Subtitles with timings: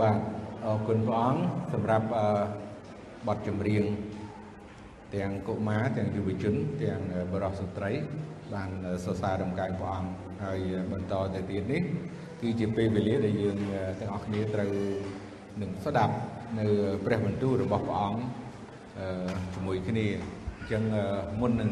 [0.00, 0.18] បាទ
[0.64, 1.40] អរគុណព្រះអង្គ
[1.72, 2.06] សម្រាប់
[3.26, 3.84] បទចម្រៀង
[5.14, 7.00] ទាំងកុមារទាំងយុវជន ទាំង
[7.32, 7.90] បរិសុទ្ធស្ត្រី
[8.54, 8.70] បាន
[9.04, 10.10] សរសើរដំណើរព្រះអង្គ
[10.44, 10.60] ហើយ
[10.92, 11.82] បន្តទៅទៀតនេះ
[12.40, 13.58] គឺជាពេលវេលាដែលយើង
[14.00, 14.72] ទាំងអស់គ្នាត្រូវ
[15.62, 16.14] នឹងស្ដាប់
[16.58, 16.66] នៅ
[17.04, 18.20] ព្រះបន្ទូលរបស់ព្រះអង្គ
[19.54, 20.06] ជាមួយគ្នា
[20.58, 20.82] អញ្ចឹង
[21.40, 21.70] មុននឹង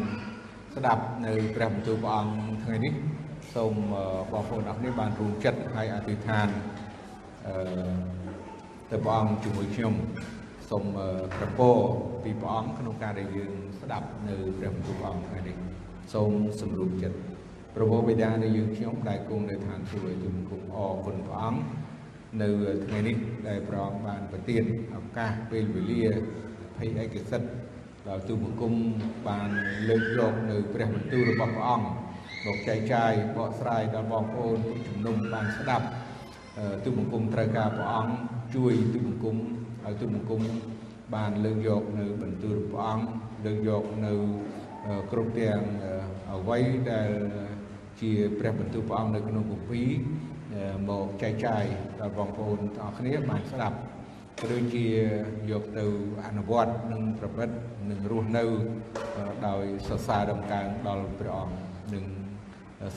[0.75, 2.35] ស្ដាប់នៅព្រះបន្ទូលព្រះអង្គ
[2.65, 2.95] ថ្ងៃនេះ
[3.55, 3.75] សូម
[4.33, 6.76] បងប្អូនអរគ្នាបានរួមចិត្តហើយអធិដ្ឋានអឺ
[8.91, 9.95] ទៅព្រះអង្គជាមួយខ្ញុំ
[10.71, 10.85] សូម
[11.39, 11.71] ប្រពោ
[12.23, 15.57] ពីព្រះអង្គក្នុងការដែលយើងស្ដាប់នៅព្រះបន្ទូលព្រះអង្គថ្ងៃនេះ
[16.15, 17.19] សូមសម្រុំចិត្ត
[17.75, 21.61] ព្រះបិតានៃយើងខ្ញុំដែលគង់នៅឋានសួគ៌ជំគុំអរគុណព្រះអង្គ
[22.43, 22.49] នៅ
[22.87, 23.17] ថ្ងៃនេះ
[23.49, 24.65] ដែលព្រះអង្គបានប្រទាន
[24.97, 26.05] ឱកាសពេលវេលា
[26.77, 27.49] ភ័យឯកសិទ្ធ
[28.09, 28.73] ដល់ទូបង្គំ
[29.29, 29.51] បាន
[29.89, 31.89] លើកយកនៅព្រះបន្ទូលរបស់ព្រះអង្គ
[32.47, 35.87] មកចែកចាយបកស្រាយដល់បងប្អូនជំនុំបានស្ដាប់
[36.85, 38.13] ទូបង្គំត្រូវការព្រះអង្គ
[38.57, 39.37] ជួយទូបង្គំ
[39.85, 40.41] ឲ្យទូបង្គំ
[41.15, 43.07] បានលើកយកនៅបន្ទូលព្រះអង្គ
[43.45, 44.13] លើកយកនៅ
[45.11, 45.61] គ្រប់ទាំង
[46.33, 46.59] អ្វី
[46.93, 47.11] ដែល
[48.01, 49.91] ជាព្រះបន្ទូលព្រះអង្គនៅក្នុងគម្ពីរ
[50.89, 51.65] មកចែកចាយ
[52.01, 53.77] ដល់បងប្អូនទាំងអស់គ្នាបានស្ដាប់
[54.41, 54.87] ក៏ដូចជា
[55.51, 55.85] យកទៅ
[56.27, 57.57] អនុវត្តនិងប្រព្រឹត្ត
[57.91, 58.45] និងរស់នៅ
[59.47, 61.57] ដោយសរសើរដំកើងដល់ព្រះអង្គ
[61.95, 62.05] និង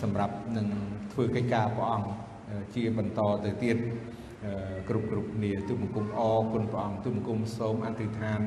[0.01, 0.67] សម្រាប់នឹង
[1.11, 2.09] ធ្វើកិច្ចការព្រះអង្គ
[2.75, 3.77] ជាបន្តទៅទៀត
[4.89, 8.39] គ្រប់គ្រប់គ្នាទូបង្គំអរគុណព្រះអង្គទូបង្គំសូមអធិដ្ឋាន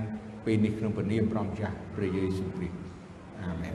[0.45, 2.77] ពេលនេះក្នុងព្រះនាមព្រះម្ចាស់ព្រះយេស៊ូវគ្រីស្ទ
[3.43, 3.75] អាមែន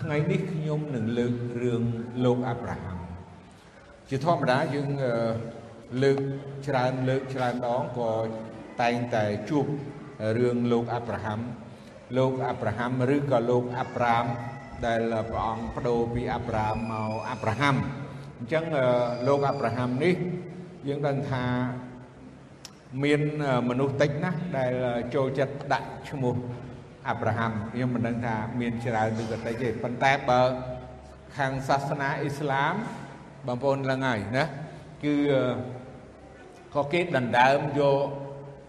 [0.00, 1.82] ថ្ងៃនេះខ្ញុំនឹងលើករឿង
[2.24, 2.98] លោកអាប់រ៉ាហាំ
[4.08, 4.88] ជាធម្មតាយើង
[6.02, 6.18] លើក
[6.66, 8.10] ច្រើនលើកច្រើនដងក៏
[8.82, 9.66] តែងតែជួប
[10.38, 11.40] រឿងលោកអាប់រ៉ាហាំ
[12.18, 14.24] លោកអាប់រ៉ាហាំឬក៏លោកអាប់រ៉ាម
[14.86, 17.76] ដែលព្រះអង្គបដូរពីអាប់រ៉ាមមកអាប់រ៉ាហាំ
[18.42, 18.66] អញ្ចឹង
[19.26, 20.14] លោកអាប់រ៉ាហាំនេះ
[20.88, 21.44] យើងដឹងថា
[23.02, 23.20] មាន
[23.68, 24.72] មនុស្សតិចណាស់ដែល
[25.14, 26.34] ចូលចិត្តដាក់ឈ្មោះ
[27.08, 30.40] អាប់រ៉ាហាំខ្ញុំមិនដឹងថាមានច្រើនឬក៏តិចទេប៉ុន្តែបើ
[31.36, 32.74] ខាងសាសនាអ៊ីស្លាម
[33.46, 34.44] បងប្អូនឡើងហើយណា
[35.04, 35.14] គឺ
[36.74, 38.06] ក៏គេដណ្ដើមយក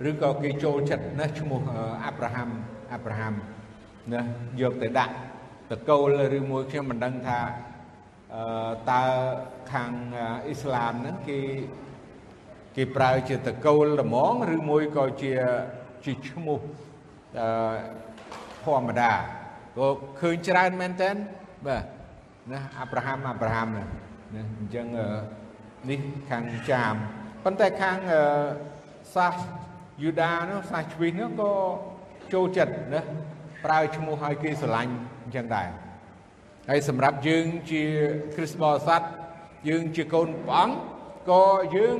[0.10, 1.62] ឬក៏គេចូលចិត្តណាឈ្មោះ
[2.06, 2.50] អាប់រ៉ាហាំ
[2.94, 3.34] អាប់រ៉ាហាំ
[4.14, 4.22] ណា
[4.62, 5.14] យកទៅដាក់
[5.72, 7.73] តកូលឬមួយខ្ញុំមិនដឹងថាអឺ
[8.92, 9.04] តើ
[9.74, 9.92] ខាង
[10.46, 11.40] អ៊ីស្លាមហ្នឹងគេ
[12.76, 15.34] គេប្រើជាតកូលត្មងឬមួយក៏ជា
[16.06, 16.60] ជាឈ្មោះ
[17.40, 17.48] អឺ
[18.64, 19.12] ធម្មតា
[19.78, 19.88] ក៏
[20.20, 21.12] ឃើញច្រើនមែនតើ
[21.68, 21.84] បាទ
[22.52, 23.86] ណាអាប់រ៉ាហាំអាប់រ៉ាហាំណា
[24.60, 24.88] អញ្ចឹង
[25.90, 26.94] នេះខាងចាម
[27.44, 27.98] ប៉ុន្តែខាង
[29.16, 29.36] សាស
[30.04, 31.52] យូដានោះសាសជ្វីសនោះក៏
[32.34, 33.02] ចូលចិត្តណា
[33.66, 35.70] ប្រើឈ្មោះឲ្យគេស្រឡាញ់អញ្ចឹងដែរ
[36.70, 37.84] ហើយសម្រាប់យើងជា
[38.36, 39.02] គ្រិស្តបរិស័ទ
[39.70, 40.76] យើងជាកូនព្រះអង្គ
[41.30, 41.44] ក៏
[41.76, 41.98] យើង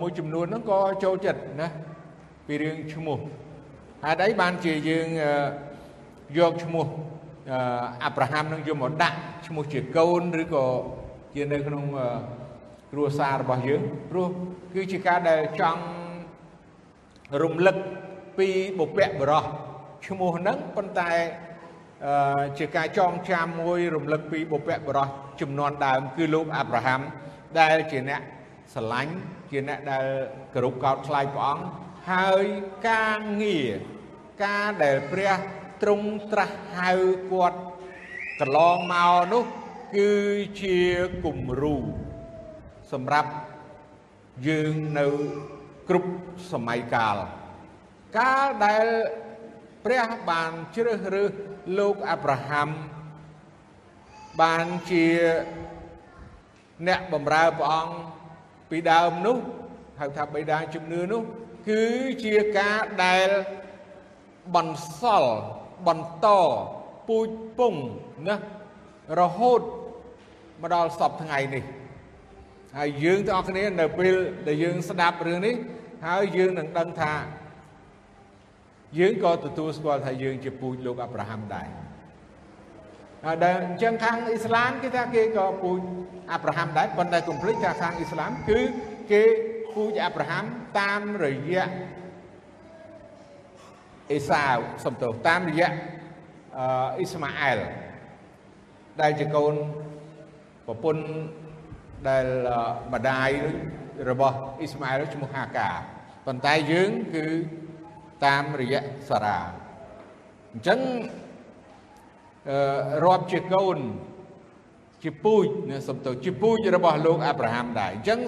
[0.00, 1.68] មួយចំនួនហ្នឹងក៏ចូលចិត្តណា
[2.46, 3.18] ពីរឿងឈ្មោះ
[4.04, 5.08] ហេតុអីបានជាយើង
[6.38, 6.86] យកឈ្មោះ
[8.04, 9.16] អាប់រ៉ាហាំនឹងយកមកដាក់
[9.46, 10.66] ឈ្មោះជាកូនឬក៏
[11.34, 11.84] ជានៅក្នុង
[12.92, 14.28] គ្រួសាររបស់យើងព្រោះ
[14.74, 15.82] គឺជាការដែលចង់
[17.42, 17.76] រំលឹក
[18.38, 18.48] ពី
[18.78, 19.44] បុព្វបុរស
[20.06, 21.10] ឈ្មោះហ្នឹងប៉ុន្តែ
[22.58, 25.08] ជាការចងចាំមួយរំលឹកពីបុព្វបុរស
[25.40, 27.00] ចំនួនដើម គឺលោកអាប់រ៉ាហាំ
[27.60, 28.22] ដែលជាអ្នក
[28.74, 29.14] ស្រឡាញ់
[29.50, 30.06] ជាអ្នកដែល
[30.54, 31.64] គោរពកោតខ្លាចព្រះអង្គ
[32.12, 32.46] ហើយ
[32.88, 33.74] ការងារ
[34.44, 35.34] ការដែលព្រះ
[35.82, 36.92] ទ្រង់ត្រាស់ហៅ
[37.32, 37.58] គាត់
[38.40, 39.44] កន្លងមកនោះ
[39.96, 40.10] គឺ
[40.62, 40.78] ជា
[41.24, 41.76] គំរូ
[42.92, 43.30] សម្រាប់
[44.48, 45.06] យើងនៅ
[45.88, 46.12] គ្រប់
[46.52, 47.16] សម័យកាល
[48.18, 48.86] កាលដែល
[49.86, 51.32] ព្រះបានជ្រើសរើស
[51.78, 52.68] លោកអាប់រ៉ាហាំ
[54.42, 55.06] បានជា
[56.88, 57.94] អ្នកបម្រើព្រះអង្គ
[58.70, 59.36] ពីដើមនោះ
[60.00, 61.22] ហៅថាបិតាជំនឿនោះ
[61.68, 61.82] គឺ
[62.24, 63.28] ជាការដែល
[64.54, 65.32] បន្សល់
[65.86, 66.26] បន្ត
[67.08, 67.28] ពូជ
[67.58, 67.74] ពង
[68.28, 68.36] ណា
[69.20, 69.60] រហូត
[70.62, 71.64] មកដល់សពថ្ងៃនេះ
[72.76, 74.14] ហើយយើងទាំងអស់គ្នានៅពេល
[74.46, 75.54] ដែលយើងស្ដាប់រឿងនេះ
[76.06, 77.14] ហើយយើងនឹងដឹងថា
[78.98, 81.68] យើងក៏ទទួលស្គាល់ថាយើងជាពូជលោកអាប់រ៉ាហាំដែរ
[83.24, 85.80] ហើយដែលអញ្ចឹងខាងអ៊ីស្លាមគេថាគេក៏ពូជ
[86.32, 88.60] អាប់រ៉ាហាំដែរប៉ុន្តែកុំភ្លេចថាខាងអ៊ីស្លាមគឺ
[89.12, 89.22] គេ
[89.74, 90.44] ពូជអាប់រ៉ាហាំ
[90.78, 91.68] តាមរយៈ
[94.12, 95.70] អេសាវសំទោសតាមរយៈ
[96.56, 97.58] អ៊ីស្ម៉ាអែល
[99.00, 99.54] ដែលជាកូន
[100.66, 101.04] ប្រពន្ធ
[102.08, 102.26] ដែល
[102.94, 103.30] ម្ដាយ
[104.10, 105.70] របស់អ៊ីស្ម៉ាអែលឈ្មោះហាកា
[106.26, 107.24] ប៉ុន្តែយើងគឺ
[108.24, 109.38] តាមរយៈសារ៉ា
[110.52, 110.80] អញ្ចឹង
[113.04, 113.78] រាប់ជាកូន
[115.02, 115.46] ជាពូជ
[115.88, 118.20] សំទោសជាពូជរបស់លោកអាប់រ៉ាហាំដែរអញ្ចឹង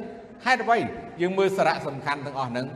[0.47, 0.79] ហេតុអ្វី
[1.21, 2.67] យើងមើលសារៈសំខាន់ទាំងអស់ហ្នឹង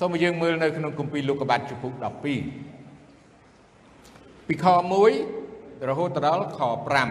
[0.00, 4.66] សូមឲ្យយើងមើលនៅក្នុងគម្ពីរលោកុបាទជំពូក12ពីខ
[5.26, 6.60] 1រហូតដល់ខ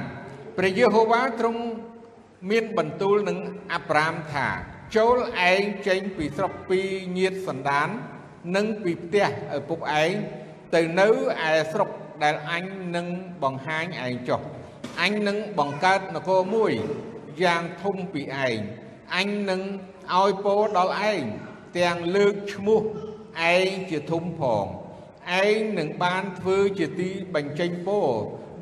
[0.03, 1.61] 5ព្រះយេហូវ៉ាទ្រង់
[2.49, 3.37] មានបន្ទូលនឹង
[3.73, 4.47] អាប់រ៉ាមថា
[4.95, 5.17] ចូល
[5.51, 6.79] ឯងចេញពីស្រុកពី
[7.17, 7.89] ញាតសន្តាន
[8.55, 10.11] និងពីផ្ទះឪពុកឯង
[10.75, 11.07] ទៅនៅ
[11.49, 11.89] ឯស្រុក
[12.23, 13.07] ដែលអញនឹង
[13.43, 14.41] បង្ហាញឯងចុះ
[15.01, 16.73] អញនឹងបង្កើតនគរមួយ
[17.43, 18.59] យ៉ាងធំពីឯង
[19.15, 19.61] អញនឹង
[20.15, 21.23] ឲ្យពោដល់ឯង
[21.77, 22.81] ទាំងលើកឈ្មោះ
[23.53, 24.65] ឯងជាធំផង
[25.43, 27.99] ឯងនឹងបានធ្វើជាទីបញ្ចេញពោ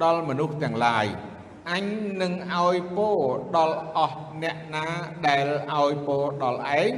[0.04, 1.06] ដល់មនុស្សទាំងឡាយ
[1.72, 1.86] អញ
[2.22, 3.10] នឹងឲ្យពោ
[3.56, 4.88] ដល់អស់អ្នកណា
[5.28, 6.92] ដែលឲ្យពោដល់ឯង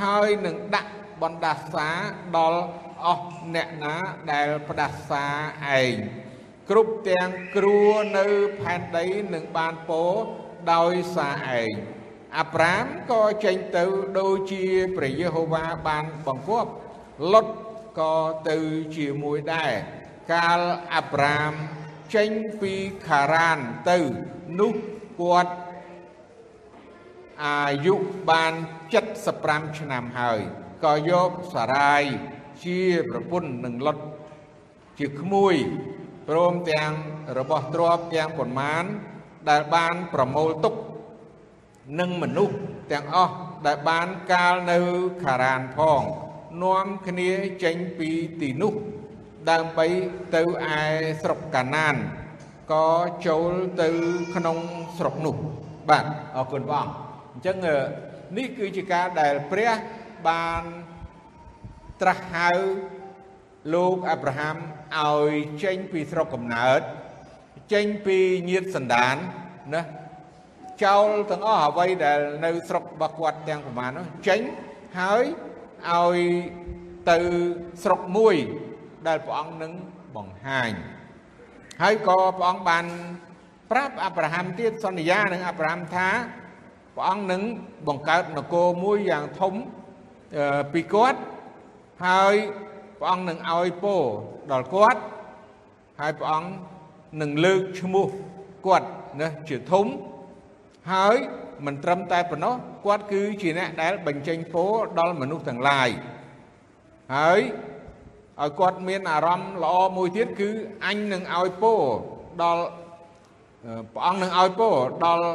[0.00, 1.88] ហើយនឹងដាក់ បណ្ដាសា
[2.36, 2.62] ដល់
[3.04, 3.96] អស់អ្នកណា
[4.32, 5.24] ដែលផ្ដាសា
[5.78, 5.94] ឯង
[6.70, 7.80] គ្រប់ទាំងគ្រួ
[8.18, 8.26] នៅ
[8.60, 10.04] ផែនដីនឹងបានពោ
[10.72, 11.70] ដោយសារឯង
[12.38, 13.84] អាប់រ៉ាមក៏ចេញទៅ
[14.18, 14.64] ដូចជា
[14.96, 16.70] ព្រះយេហូវ៉ាបានបង្គាប់
[17.32, 17.46] លុត
[17.98, 18.16] ក៏
[18.48, 18.58] ទៅ
[18.96, 19.72] ជាមួយដែរ
[20.32, 20.60] កាល
[20.94, 21.52] អាប់រ៉ាម
[22.14, 22.30] ចេញ
[22.60, 22.74] ពី
[23.06, 23.58] ខារ៉ាន
[23.90, 23.98] ទៅ
[24.60, 24.74] នោះ
[25.20, 25.52] គាត់
[27.44, 27.94] អាយុ
[28.30, 28.52] បាន
[29.16, 30.40] 75ឆ្នាំហើយ
[30.84, 32.04] ក៏យកសារាយ
[32.64, 32.78] ជា
[33.10, 33.98] ប្រពន្ធនឹងលុត
[34.98, 35.54] ជាក្មួយ
[36.28, 36.92] ព្រមទាំង
[37.38, 38.84] របស់ទ្រព្យទាំងប៉ុន្មាន
[39.50, 40.74] ដែលបានប្រមូលទុក
[42.00, 42.56] និងមនុស្ស
[42.92, 43.34] ទាំងអស់
[43.66, 44.78] ដែលបានកាលនៅ
[45.24, 46.02] ខារ៉ានផង
[46.62, 47.30] នាំគ្នា
[47.64, 48.74] ចេញពីទីនោះ
[49.50, 49.86] ដើម្បី
[50.34, 50.42] ទៅ
[50.74, 50.78] ឯ
[51.22, 51.94] ស្រុកកាណាន
[52.72, 52.88] ក៏
[53.26, 53.52] ចូល
[53.82, 53.88] ទៅ
[54.34, 54.58] ក្នុង
[54.98, 55.36] ស្រុកនោះ
[55.88, 56.04] បាទ
[56.36, 56.94] អរគុណព្រះអង្គ
[57.32, 57.56] អញ្ចឹង
[58.38, 59.70] នេះគឺជាការដែលព្រះ
[60.28, 60.62] បាន
[62.00, 62.50] ត្រាស់ហៅ
[63.74, 64.56] លោកអាប់រ៉ាហាំ
[64.98, 65.32] ឲ្យ
[65.64, 66.80] ចេញពីស្រុកកំណើត
[67.72, 68.18] ចេញពី
[68.50, 69.16] ញាតសន្តាន
[69.74, 69.82] ណា
[70.84, 74.40] ចោលទាំងអស់អ្វីដែលនៅស្រុករបស់គាត់ទាំងប្រមាណនោះចេញ
[75.00, 75.24] ហើយ
[75.90, 76.18] ឲ្យ
[77.10, 77.18] ទៅ
[77.82, 78.34] ស្រុកមួយ
[79.06, 79.72] ដែលព្រះអង្គនឹង
[80.16, 80.72] បង្ហាញ
[81.82, 82.84] ហើយក៏ព្រះអង្គបាន
[83.70, 86.08] ប្រាប់អាប់រ៉ាហាំទៀតសន្យានឹងអាប់រ៉ាហាំថា
[86.96, 87.42] ព្រះអង្គនឹង
[87.88, 89.54] បង្កើតនគរមួយយ៉ាងធំ
[90.72, 91.20] ពីគាត់
[92.06, 92.34] ហើយ
[92.98, 93.96] ព្រះអង្គនឹងឲ្យពោ
[94.52, 95.00] ដល់គាត់
[96.00, 96.50] ហើយព្រះអង្គ
[97.20, 98.08] នឹងលើកឈ្មោះ
[98.66, 98.88] គាត់
[99.20, 99.86] ណាជាធំ
[100.92, 101.16] ហើយ
[101.66, 104.64] មិនត្រឹមតែប៉ុណ្ណោះគាត់គឺជាអ្នកដែលបញ្ចេញពោ
[104.98, 105.88] ដល់មនុស្សទាំងឡាយ
[107.16, 107.40] ហើយ
[108.40, 110.50] ឲ្យគាត់មានអារម្មណ៍ល្អមួយទៀតគឺ
[110.86, 111.74] អញនឹងឲ្យពោ
[112.42, 112.64] ដល់
[113.94, 114.68] ព្រះអង្គនឹងឲ្យពោ
[115.04, 115.26] ដល់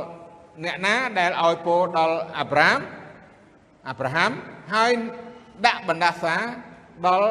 [0.63, 2.79] អ្នកណាដែលឲ្យពោដល់អាប់រ៉ាម
[3.89, 4.31] អាប់រ៉ាហាំ
[4.74, 4.90] ហើយ
[5.66, 6.34] ដាក់បណ្ដាសា
[7.06, 7.30] ដល់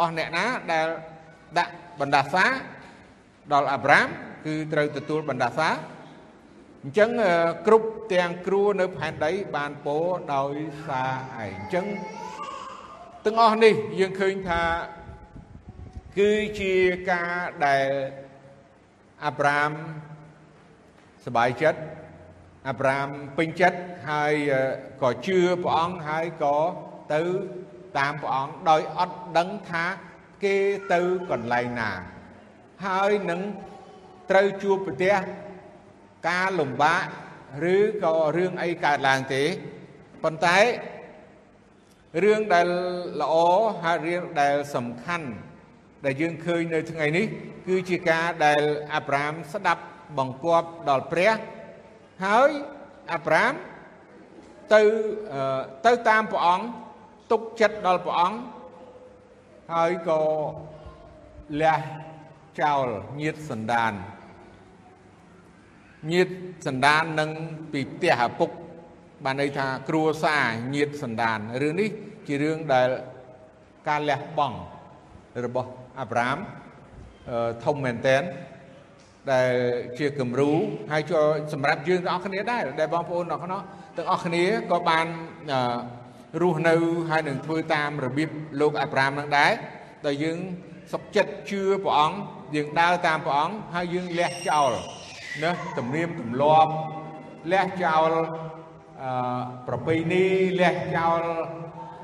[0.00, 0.86] អស់អ្នកណាដែល
[1.58, 2.44] ដាក់បណ្ដាសា
[3.52, 4.08] ដល់អាប់រ៉ាម
[4.46, 5.68] គឺត្រូវទទួលបណ្ដាសា
[6.82, 7.10] អញ្ចឹង
[7.66, 9.98] គ្រប់ទាំងគ្រួនៅផែនដីបានពោ
[10.34, 10.56] ដោយ
[10.86, 11.86] សារឯងអញ្ចឹង
[13.24, 14.62] ទាំងអស់នេះយើងឃើញថា
[16.18, 16.74] គឺជា
[17.10, 17.32] ការ
[17.66, 17.88] ដែល
[19.24, 19.70] អាប់រ៉ាម
[21.26, 21.80] សบายចិត្ត
[22.67, 23.07] អាប់រ៉ាម
[23.37, 23.79] ពេញចិត្ត
[24.09, 24.33] ហើយ
[25.01, 26.57] ក៏ជឿព្រះអង្គហើយក៏
[27.13, 27.21] ទៅ
[27.97, 29.85] តាមព្រះអង្គដោយអត់ដឹងថា
[30.43, 30.55] គេ
[30.93, 31.01] ទៅ
[31.31, 31.91] កន្លែងណា
[32.85, 33.41] ហើយនឹង
[34.29, 35.15] ត្រូវជួបប្រទះ
[36.29, 37.03] ការលំបាក
[37.75, 39.43] ឬក៏រឿងអីកើតឡើងទេ
[40.23, 40.57] ប៉ុន្តែ
[42.23, 42.67] រឿងដែល
[43.21, 43.35] ល្អ
[43.81, 45.27] ហើយរឿងដែលសំខាន់
[46.05, 47.25] ដែលយើងឃើញនៅថ្ងៃនេះ
[47.67, 48.61] គឺជាការដែល
[48.93, 49.83] អាប់រ៉ាមស្ដាប់
[50.17, 51.31] បង្គាប់ដល់ព្រះ
[52.25, 52.49] ហើយ
[53.11, 53.53] អាប់រ៉ាម
[54.73, 54.81] ទៅ
[55.85, 56.65] ទៅតាមព្រះអង្គ
[57.31, 58.37] ទុកចិត្តដល់ព្រះអង្គ
[59.73, 60.21] ហើយក៏
[61.61, 61.81] លះ
[62.61, 62.87] ចោល
[63.21, 63.93] ញាតសន្តាន
[66.11, 66.29] ញាត
[66.67, 67.29] សន្តាននឹង
[67.71, 68.49] ពីផ្ទះឪពុក
[69.23, 71.89] បានន័យថាគ្រួសារញាតសន្តានរឿងនេះ
[72.27, 72.87] ជារឿងដែល
[73.87, 74.57] ការលះបង់
[75.45, 76.37] របស់អាប់រ៉ាម
[77.65, 78.23] ធំមែនតែន
[79.31, 79.51] ដែល
[79.99, 80.51] ជាគំរូ
[80.91, 83.65] ហើយចូលសម្រាប់យើងទាំងអស់គ្នាដែរដែលបងប្អូនទាំងអស់
[83.97, 85.05] ទាំងអស់គ្នាក៏បាន
[86.41, 86.75] រស់នៅ
[87.09, 88.29] ហើយនឹងធ្វើតាមរបៀប
[88.61, 89.51] លោកអាប់រ៉ាមនឹងដែរ
[90.05, 90.37] ដែលយើង
[90.93, 92.17] សុខចិត្តជឿព្រះអង្គ
[92.55, 94.71] យើងដើរតាមព្រះអង្គហើយយើងលះចោល
[95.43, 96.71] ណាទំនៀមទម្លាប់
[97.51, 98.11] លះចោល
[99.03, 100.25] អឺប្រពៃណី
[100.59, 101.21] លះចោល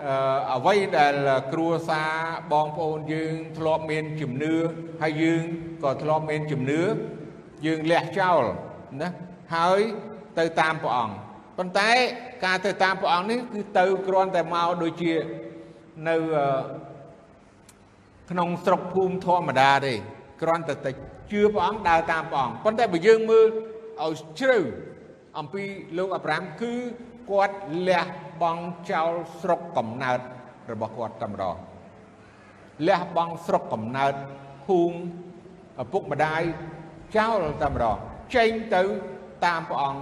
[0.06, 0.14] អឺ
[0.56, 1.16] អ្វីដែល
[1.54, 2.12] គ្រួសារ
[2.52, 4.56] បងប្អូនយើងធ្លាប់មានជំនឿ
[5.02, 5.44] ហើយយើង
[5.84, 6.82] ក៏ធ្លាប់មានជំនឿ
[7.66, 8.42] យើងលះចោល
[9.02, 9.10] ណា
[9.56, 9.82] ហើយ
[10.40, 11.16] ទៅតាមព្រះអង្គ
[11.58, 11.92] ប៉ុន្តែ
[12.46, 15.14] ការទៅតាមព្រះអង្គនេះគឺទៅគ្រាន់តែមកដូចជា
[16.08, 16.16] នៅ
[18.30, 19.94] ក្នុងស្រុកភូមិធម្មតាទេ
[20.42, 20.92] គ្រាន់តែតែ
[21.32, 23.48] ជឿព្រះអង្គដើរតាមព្រះអង្គប៉ុន្តែបើយើងមើល
[24.04, 24.60] ឲ្យជ្រៅ
[25.40, 25.64] អំពី
[25.98, 26.74] លោកអាប់រ៉ាមគឺ
[27.30, 27.58] គាត់
[27.88, 28.06] លះ
[28.42, 30.20] បង់ចោលស្រុកកំណើត
[30.72, 31.56] របស់គាត់តែម្ដង
[32.88, 34.14] លះបង់ស្រុកកំណើត
[34.66, 34.98] ភូមិ
[35.82, 36.42] ឪពុកម្ដាយ
[37.18, 37.98] ចោលតែម្ដង
[38.36, 38.84] ចេញទៅ
[39.46, 40.02] តាមព្រះអង្គ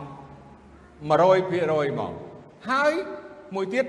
[1.08, 2.14] 100%ហ្មង
[2.70, 2.94] ហើយ
[3.56, 3.86] មួយទៀត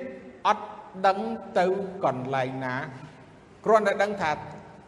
[0.47, 0.67] អត់
[1.07, 1.19] ដឹង
[1.59, 1.67] ទៅ
[2.05, 2.75] កន្លែងណា
[3.65, 4.31] គ្រាន់តែដឹងថា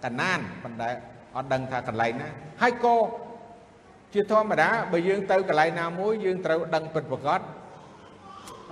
[0.05, 0.91] កណានប៉ុន្តែ
[1.37, 2.29] អត់ដឹងថាកន្លែងណា
[2.63, 2.97] ហើយក៏
[4.15, 7.41] ជាធម្មតាបើយើងទៅកន្លែងណាមួយយើងត្រូវដឹងពិតប្រាកដ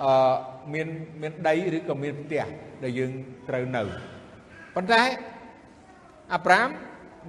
[0.02, 0.34] អឺ
[0.74, 0.88] មាន
[1.22, 2.44] មានដីឬក៏មានផ្ទះ
[2.82, 3.12] ដែលយើង
[3.48, 3.82] ត្រូវនៅ
[4.74, 5.02] ប៉ុន្តែ
[6.34, 6.68] អាប់រ៉ាម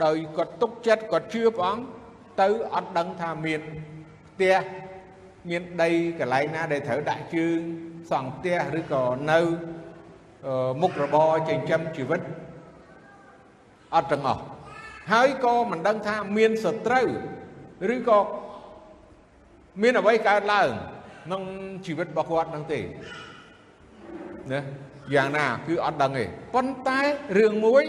[0.06, 1.84] ដោយគាត់ទុកចិត្តគាត់ជឿព្រះអង្គ
[2.42, 3.62] ទៅអត់ដឹងថាមាន
[4.28, 4.58] ផ្ទះ
[5.50, 7.60] មានដីកន្លែងណាដែលត្រូវដាក់ជើង
[8.12, 9.40] សង់ផ្ទះឬក៏នៅ
[10.82, 12.22] មុខរបរចិញ្ចឹមជីវិត
[13.96, 14.44] អត់ទាំងអស់
[15.12, 17.08] ហើយក៏មិនដឹងថាមានសត្រូវ
[17.96, 18.20] ឬក៏
[19.82, 20.70] មានអ្វីកើតឡើង
[21.30, 21.48] ក្នុង
[21.86, 22.80] ជីវិតរបស់គាត់នឹងទេ
[24.52, 24.60] ណា
[25.16, 27.00] យ៉ាងណាគឺអត់ដឹងទេប៉ុន្តែ
[27.40, 27.84] រឿងមួយ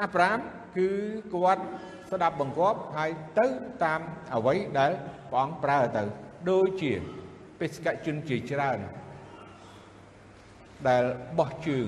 [0.00, 0.38] អាប់រ៉ាម
[0.76, 0.88] គឺ
[1.34, 1.62] គាត់
[2.10, 3.46] ស្ដាប់បង្គាប់ហើយទៅ
[3.84, 4.00] តាម
[4.34, 4.90] អ្វីដែល
[5.30, 6.02] ព្រះអង្គប្រើទៅ
[6.50, 6.92] ដូចជា
[7.60, 8.78] បេសកជនជាច្រើន
[10.88, 11.04] ដែល
[11.38, 11.86] បោះជើង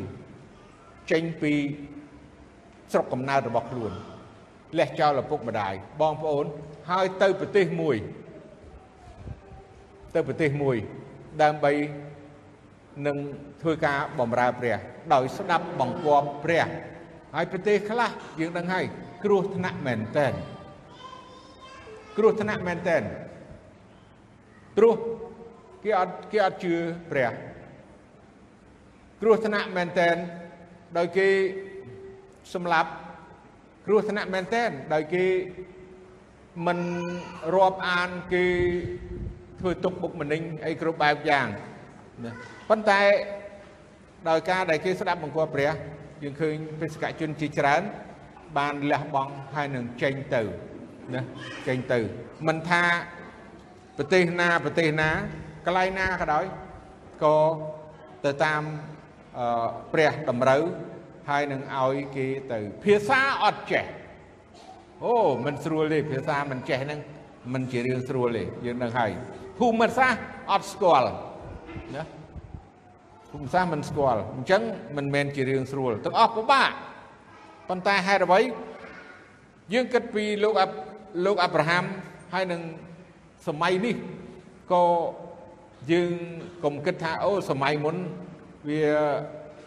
[1.10, 1.52] ចេញពី
[2.92, 3.92] ស្រុកកំណើតរបស់ខ្លួន
[4.78, 6.44] លះចោលឪពុកម្ដាយបងប្អូន
[6.90, 7.98] ហើយទៅប្រទេសមួយ
[10.14, 10.76] ទៅប្រទេសមួយ
[11.42, 11.72] ដើម្បី
[13.06, 13.16] នឹង
[13.62, 14.76] ធ្វើការបម្រើព្រះ
[15.14, 16.66] ដោយស្ដាប់បង្គាប់ព្រះ
[17.34, 18.84] ហើយប្រទេសខ្លះយើងដឹងហើយ
[19.24, 20.28] គ្រោះថ្នាក់មែនតើ
[22.16, 22.98] គ្រោះថ្នាក់មែនតើ
[24.76, 24.94] ព្រោះ
[25.84, 26.74] គេអត់គេអត់ជឿ
[27.10, 27.30] ព្រះ
[29.20, 30.10] គ្រោះថ្នាក់មែនតើ
[30.98, 31.28] ដោយគេ
[32.54, 32.90] សម្លាប់
[33.86, 34.62] គ្រោះថ្នាក់មែនតើ
[34.94, 35.24] ដោយគេ
[36.66, 36.78] មិន
[37.54, 38.44] រាប់អានគេ
[39.64, 41.46] ធ្វើទុកបុកម្នេញអីគ្រប់បែបយ៉ាង
[42.24, 42.32] ណា
[42.68, 43.00] ប៉ុន្តែ
[44.28, 45.70] ដោយការដែលគេស្ដាប់បង្គាប់ព្រះ
[46.22, 47.82] យើងឃើញបេសកជនជាច្រើន
[48.58, 50.42] បានលះបង់ហើយនឹងចេញទៅ
[51.14, 51.22] ណា
[51.68, 51.98] ចេញទៅ
[52.48, 52.84] មិនថា
[53.96, 55.10] ប្រទេសណាប្រទេសណា
[55.66, 56.44] កន្លែងណាក៏ដោយ
[57.24, 57.36] ក៏
[58.24, 58.62] ទៅតាម
[59.92, 60.62] ព្រះតម្រូវ
[61.30, 63.84] ហើយនឹងឲ្យគេទៅភាសាអត់ចេះ
[65.04, 67.00] អូមិនស្រួលទេភាសាមិនចេះហ្នឹង
[67.54, 69.12] មិនជារឿងស្រួលទេយើងដឹងហើយ
[69.58, 70.20] ភូមិសាស្ត្រ
[70.50, 71.10] អត់ស្គាល់
[71.96, 72.04] ណា
[73.30, 74.62] ភូមិសាស្ត្រមិនស្គាល់អញ្ចឹង
[74.96, 76.70] មិនមែនជារឿងស្រួលទាំងអស់ពិបាក
[77.68, 78.40] ប៉ុន្តែហេតុអ្វី
[79.72, 80.54] យើងគិតពីលោក
[81.26, 81.84] លោកអាប់រ៉ាហាំ
[82.32, 82.60] ហើយនឹង
[83.46, 83.96] សម័យនេះ
[84.72, 84.82] ក៏
[85.92, 86.12] យើង
[86.64, 87.96] កុំគិតថាអូសម័យមុន
[88.68, 88.80] វា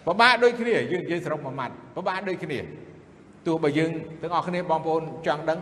[0.06, 2.60] ពិបាកដូចគ្នាយើងនិយាយសរុបមួយម៉ាត់ពិបាកដូចគ្នា
[3.48, 3.91] ទោះបើយើង
[4.22, 5.60] ទាំងអស់គ្នាបងប្អូនចង់ដឹង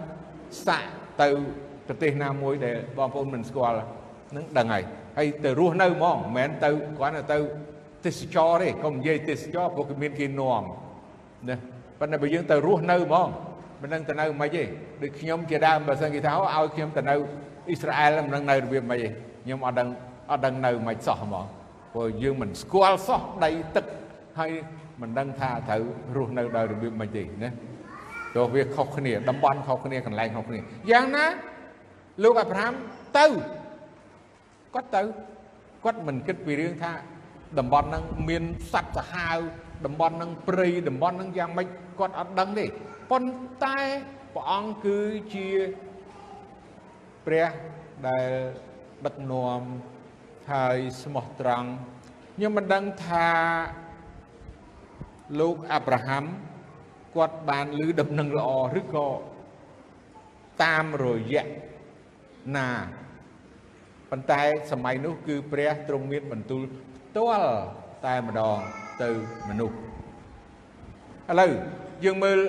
[0.65, 0.89] សាក់
[1.22, 1.27] ទៅ
[1.88, 3.77] ប្រទេសណាមួយដែលបងប្អូនមិនស្គាល់
[4.36, 4.84] នឹងដឹងហើយ
[5.17, 7.38] ហើយទៅរស់នៅហ្មងមិនមែនទៅគ្រាន់តែទៅ
[8.05, 10.63] ទេសចរទេកុំនិយាយទេសចរព្រោះគេមានគេនាំ
[11.50, 11.55] ណា
[12.00, 13.29] ប៉ុន្តែបើយើងទៅរស់នៅហ្មង
[13.82, 14.63] មិនដឹងទៅនៅមិនទេ
[15.01, 17.15] ដូចខ្ញុំជាដើមបើសិនគេថាឲ្យខ្ញុំទៅនៅ
[17.67, 19.08] អ៊ីស្រាអែលមិនដឹងនៅរបៀបមិនទេ
[19.44, 19.89] ខ្ញុំអត់ដឹង
[20.32, 21.46] អត់ដឹងនៅមិនសោះហ្មង
[21.94, 23.86] ព្រោះយើងមិនស្គាល់សោះដីទឹក
[24.39, 24.51] ហើយ
[25.01, 25.82] មិនដឹងថាត្រូវ
[26.15, 27.51] រស់នៅដោយរបៀបមិនទេណា
[28.34, 30.60] ព្រោះវាខុសគ្នាតំបន់ខុសគ្នាកន្លែងខុសគ្នា
[30.91, 31.25] យ៉ាងណា
[32.24, 32.74] លោកអាប់រ៉ាម
[33.17, 33.25] ទៅ
[34.75, 35.01] គាត់ទៅ
[35.84, 36.94] គាត់មិនគិតពីរឿងថា
[37.60, 39.38] តំបន់ហ្នឹងមានសត្វសាហាវ
[39.86, 41.67] តំបន់ហ្នឹងព្រៃតំបន់ហ្នឹងយ៉ាងម៉េច
[42.00, 42.65] គាត់អត់ដឹងទេ
[43.12, 43.77] ប៉ុន្តែ
[44.34, 45.00] ព្រះអង្គគឺ
[45.34, 45.48] ជា
[47.25, 47.50] ព្រះ
[48.08, 48.29] ដែល
[49.05, 49.62] ដឹកនាំ
[50.51, 51.70] ហើយស្មោះត្រង់
[52.36, 53.29] ខ្ញុំមិនដឹងថា
[55.39, 56.24] លោកអាប់រ៉ាហាំ
[57.15, 59.08] គាត់បានឮដំណឹងល្អឬក៏
[60.63, 61.46] តាមរយៈ
[62.58, 62.70] ណា
[64.12, 66.62] ប៉ុន្តែសម័យនោះគឺព្រះទ្រង់មានបន្ទូល
[66.95, 67.50] ផ្ទាល់
[68.05, 68.57] តែម្ដង
[69.03, 69.09] ទៅ
[69.50, 71.51] មនុស្សឥឡូវ
[72.03, 72.39] យើងមើល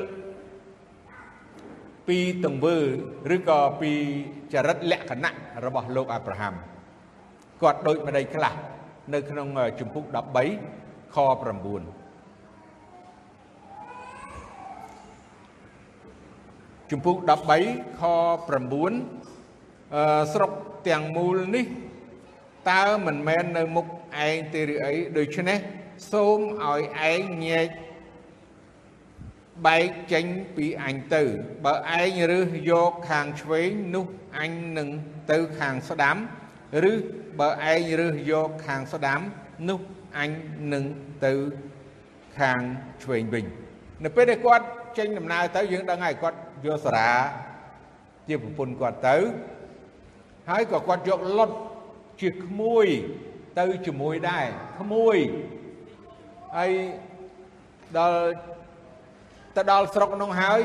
[2.08, 2.76] ពីទង្វើ
[3.34, 3.92] ឬក៏ពី
[4.52, 5.32] ចរិតលក្ខណៈ
[5.64, 6.54] របស់លោកអាប់រ៉ាហាំ
[7.62, 8.54] គាត់ដូចម្ដេចខ្លះ
[9.14, 9.48] នៅក្នុង
[9.80, 11.46] ជំពូក13ខ9
[16.90, 20.02] ជំពូក13ខ9អឺ
[20.34, 20.50] ស្រុក
[20.88, 21.66] ទាំងមូលនេះ
[22.70, 23.86] តើមិនមែននៅមុខ
[24.26, 25.58] ឯងទេឬអីដូច្នេះ
[26.12, 27.68] សូមឲ្យឯងញែក
[29.66, 30.24] បែកចេញ
[30.56, 31.22] ពីអញទៅ
[31.64, 34.06] បើឯងរើសយកខាងឆ្វេងនោះ
[34.38, 34.88] អញនឹង
[35.32, 36.16] ទៅខាងស្ដាំ
[36.92, 36.94] ឬ
[37.40, 39.20] បើឯងរើសយកខាងស្ដាំ
[39.68, 39.80] នោះ
[40.18, 40.30] អញ
[40.72, 40.84] នឹង
[41.26, 41.32] ទៅ
[42.38, 42.60] ខាង
[43.02, 43.44] ឆ្វេងវិញ
[44.04, 44.66] នៅពេលដែលគាត់
[44.98, 47.10] ចេញដំណើរទៅយើងដឹងហើយគាត់យកសារា
[48.28, 49.16] ជាប្រពន្ធគាត់ទៅ
[50.50, 51.50] ហើយក៏គាត់យកលុត
[52.20, 52.86] ជាក្មួយ
[53.58, 54.46] ទៅជាមួយដែរ
[54.80, 55.16] ក្មួយ
[56.56, 56.70] ហើយ
[57.98, 58.18] ដល់
[59.56, 60.60] ទៅដល់ស្រុកនោះហើយ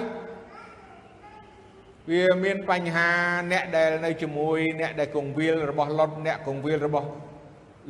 [2.09, 3.09] វាមានបញ្ហា
[3.51, 7.09] អ្នកដែលនៅជាមួយអ្នកដែលគង្វាលរបស់លុតអ្នកគង្វាលរបស់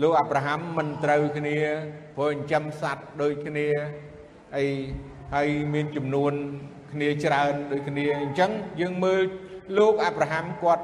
[0.01, 1.57] លោកអាប់រ៉ាហាំមិនត្រូវគ្នា
[2.15, 3.67] ព្រោះចិញ្ចឹមសត្វដូចគ្នា
[4.57, 4.65] អី
[5.35, 6.33] ហើយមានចំនួន
[6.91, 9.21] គ្នាច្រើនដូចគ្នាអញ្ចឹងយើងមើល
[9.77, 10.83] លោកអាប់រ៉ាហាំគាត់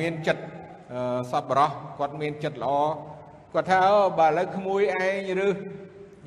[0.00, 0.42] មានចិត្ត
[1.32, 2.76] សប្បុរសគាត់មានចិត្តល្អ
[3.52, 5.48] គាត់ថាអូបើឥឡូវក្មួយឯងឬ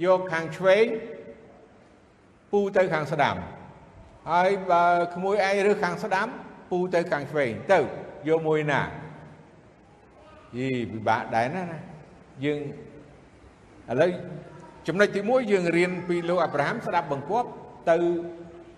[0.05, 0.85] យកខាងឆ្វេង
[2.51, 3.35] ពូទៅខាងស្ដាំ
[4.31, 4.85] ហើយបើ
[5.15, 6.27] ក្មួយឯងឬខាងស្ដាំ
[6.71, 7.79] ពូទៅខាងឆ្វេងទៅ
[8.27, 8.81] យកមួយណា
[10.57, 11.79] យីពិបាកដែរណាណា
[12.45, 12.59] យើង
[13.91, 14.11] ឥឡូវ
[14.87, 17.49] ចំណុចទី1យើងរៀនពីលោកអាប់រ៉ាហាំស្ដាប់បង្គាប់
[17.89, 17.97] ទៅ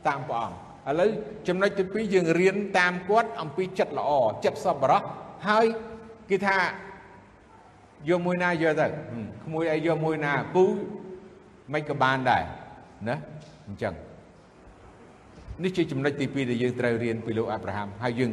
[0.08, 1.10] តាមព្រះអង្គ ឥឡូវ
[1.48, 4.12] ចំណុចទី2យើងរៀនតាមគាត់អំពីចិត្តល្អ
[4.46, 5.02] ចិត្តសប្បុរស
[5.48, 5.66] ហើយ
[6.30, 6.58] គេថា
[8.10, 8.88] យកមួយណាយកទៅ
[9.44, 10.64] ក្មួយអីយកមួយណាពូ
[11.74, 12.44] មិនក៏បានដែរ
[13.10, 13.16] ណា
[13.68, 13.94] អញ្ចឹង
[15.64, 18.32] នេះជាចំណុចទី2ដែលយើងត្រូវរៀនពីលោកអាប់រ៉ាហាំហើយយើង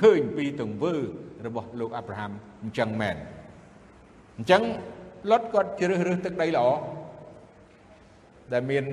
[0.00, 0.94] ឃើញពីទង្វើ
[1.46, 2.30] របស់លោកអាប់រ៉ាហាំ
[2.62, 3.16] អញ្ចឹងមែន
[4.38, 4.62] អញ្ចឹង
[5.30, 6.66] លុតគាត់ជ្រើសរើសទឹកដីល្អ
[8.52, 8.84] ដែលមាន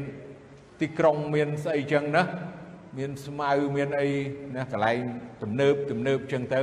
[0.82, 2.24] ទីក្រុងមានស្អីចឹងណា
[2.98, 4.10] មានស្មៅមានអី
[4.56, 5.00] ណាកន្លែង
[5.44, 6.62] ទំនើបទំនើបចឹងទៅ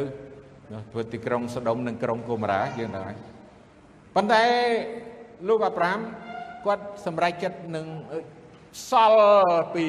[0.91, 3.19] ធ្វើទីក្រុងសដុំនិងក្រុងកូម៉ារ៉ាយើងដឹងហើយ
[4.15, 4.45] ប៉ុន្តែ
[5.49, 6.01] លោកអាប់រ៉ាហាំ
[6.67, 7.87] គាត់សម្រេចចិត្តនឹង
[8.91, 9.85] សល់ពី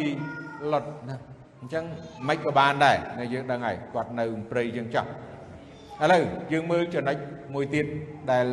[0.71, 1.17] លុតណា
[1.59, 1.83] អញ្ចឹង
[2.27, 2.97] មិនក៏បានដែរ
[3.33, 7.17] យើងដឹងហើយគាត់នៅព្រៃយើងចោះឥឡូវយើងមើលចំណុច
[7.53, 7.85] មួយទៀត
[8.31, 8.45] ដែល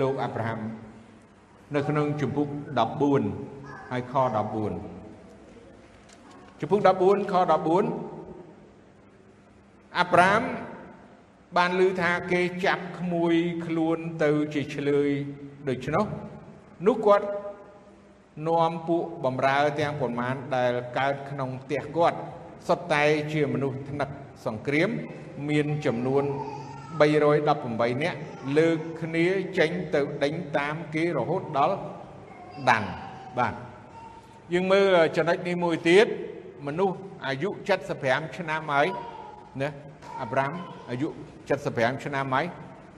[0.00, 0.60] លោកអាប់រ៉ាហាំ
[1.74, 2.48] នៅក្នុងជំពូក
[3.18, 4.91] 14ហើយខ14
[6.64, 6.90] ជំពូក14
[7.32, 7.44] ខ14
[9.98, 10.42] អាប់រ៉ាហាំ
[11.56, 13.34] បានឮថាគេចាប់ក្មួយ
[13.66, 15.08] ខ្លួនទៅជាឆ្លើយ
[15.68, 16.04] ដូច្នោះ
[16.86, 17.26] នោះគាត់
[18.48, 22.18] នាំពួកបំរើទាំងប៉ុន្មានដែលកើតក្នុងផ្ទះគាត់
[22.68, 24.08] សុទ្ធតែជាមនុស្សថ្នឹក
[24.46, 24.90] សង្គ្រាម
[25.48, 26.24] មានចំនួន
[27.02, 28.18] 318នាក់
[28.58, 29.26] លើកគ្នា
[29.58, 31.76] ចេញទៅដេញតាមគេរហូតដល់
[32.68, 32.88] ដាន់
[33.38, 33.54] បាទ
[34.52, 36.08] យើងមើលចំណុចនេះមួយទៀត
[36.66, 36.96] មនុស្ស
[37.26, 37.48] អាយុ
[37.92, 38.86] 75ឆ្នាំហើយ
[39.62, 39.68] ណា
[40.20, 40.52] អាប់រ៉ាំ
[40.90, 41.08] អាយុ
[41.56, 42.46] 75ឆ្នាំហើយ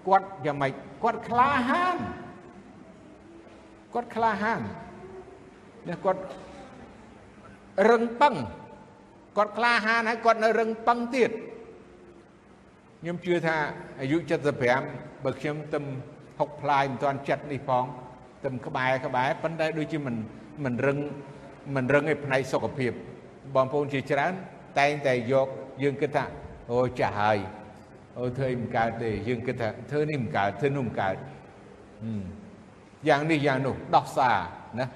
[0.07, 0.73] គាត់យ៉ាងម៉េច
[1.03, 1.97] គាត់ក្លាហាន
[3.95, 4.61] គាត់ក្លាហាន
[5.89, 6.21] នេះគាត់
[7.91, 8.35] រឹងប៉ឹង
[9.37, 11.31] គាត់ក្លាហានហើយគាត់នៅរឹងប៉ឹងទៀត
[13.01, 13.57] ខ្ញុំជឿថា
[14.01, 14.17] អាយុ
[14.71, 15.79] 75បើខ្ញុំទៅ
[16.39, 17.85] ហុកផ្លាយមិនទាន់ចិត្តនេះផង
[18.45, 20.17] ទៅក្បែរក្បែរប៉ុន្តែដូចជាមិន
[20.65, 20.99] មិនរឹង
[21.77, 22.93] មិនរឹងឯផ្នែកសុខភាព
[23.55, 24.33] បងប្អូនជាច្រើន
[24.79, 25.49] តែងតែយក
[25.83, 26.25] យើងគិតថា
[26.71, 27.39] អូចាស់ហើយ
[28.19, 31.17] អូធ្វើអីមិនកើតទេយើងគិតថាធ្វើនេះមិនកើតធ្វើនោះមិនកើត
[33.09, 34.39] យ៉ាងនេះយ៉ាងនោះដោះសារ
[34.79, 34.87] ណា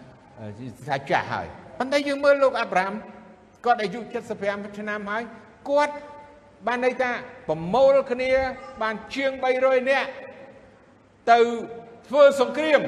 [0.88, 1.46] ថាចាស់ហើយ
[1.78, 2.92] ប៉ុន្តែយើងមើលលោកអាប់រ៉ាម
[3.64, 4.00] គាត់អាយុ
[4.38, 5.22] 75ឆ្នាំហើយ
[5.70, 5.94] គាត់
[6.66, 7.10] បានន័យថា
[7.48, 8.30] ប្រមូលគ្នា
[8.82, 9.30] បានជាង
[9.60, 10.10] 300នាក់
[11.30, 11.38] ទៅ
[12.08, 12.80] ធ្វើសង្គ្រាម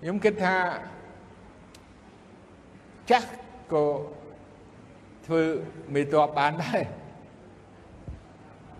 [0.00, 0.56] ខ្ញុំគិតថា
[3.10, 3.28] ចាស់
[3.72, 3.84] ក៏
[5.26, 5.42] ធ្វើ
[5.94, 6.82] មេតបបានដែរ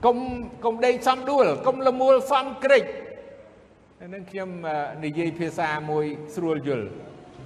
[0.05, 0.17] កុំ
[0.65, 2.85] កុំដេកសំដួលកុំលមួលសំក្រិច
[4.15, 4.49] នឹងខ្ញុំ
[5.05, 6.87] និយាយភាសាមួយស្រួលយល់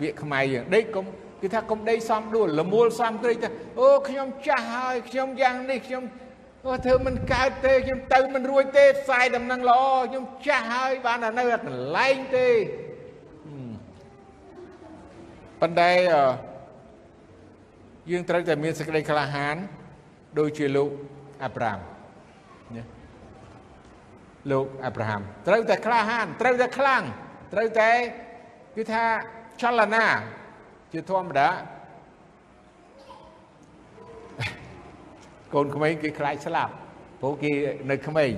[0.01, 1.05] ពាក្យខ្មែរយើងដេកកុំ
[1.43, 6.03] គឺថាកុំដេកសំដួលលមួលសំក្រិចថាអូខ្ញុំចាស់ហើយខ្ញុំយ៉ាងនេះខ្ញុំ
[6.67, 12.49] អូធ្វើមិនកើតទេខ្ញុំទៅមិនរួចទេផ្សាយដំណឹងល្អខ្ញុំចាស់ហើយបានតែនៅកន្លែងទេ
[15.61, 15.91] ប៉ុន្តែ
[18.11, 19.57] យើងត្រូវតែមានសេចក្តីក្លាហាន
[20.39, 20.91] ដូចជាលោក
[21.45, 21.79] អាប់រ៉ាម
[22.77, 22.85] ណា
[24.53, 27.03] លោកអាប់រ៉ាហាំត្រូវតែក្លាហានត្រូវតែខ្លាំង
[27.53, 27.91] ត្រូវតែ
[28.77, 29.05] គឺថា
[29.63, 30.07] ចលនា
[30.93, 31.49] ជាធម្មតា
[35.55, 36.73] កូនក្មេងគេខ្លាចស្លាប់
[37.21, 37.51] ព្រោះគេ
[37.91, 38.33] នៅក្មេង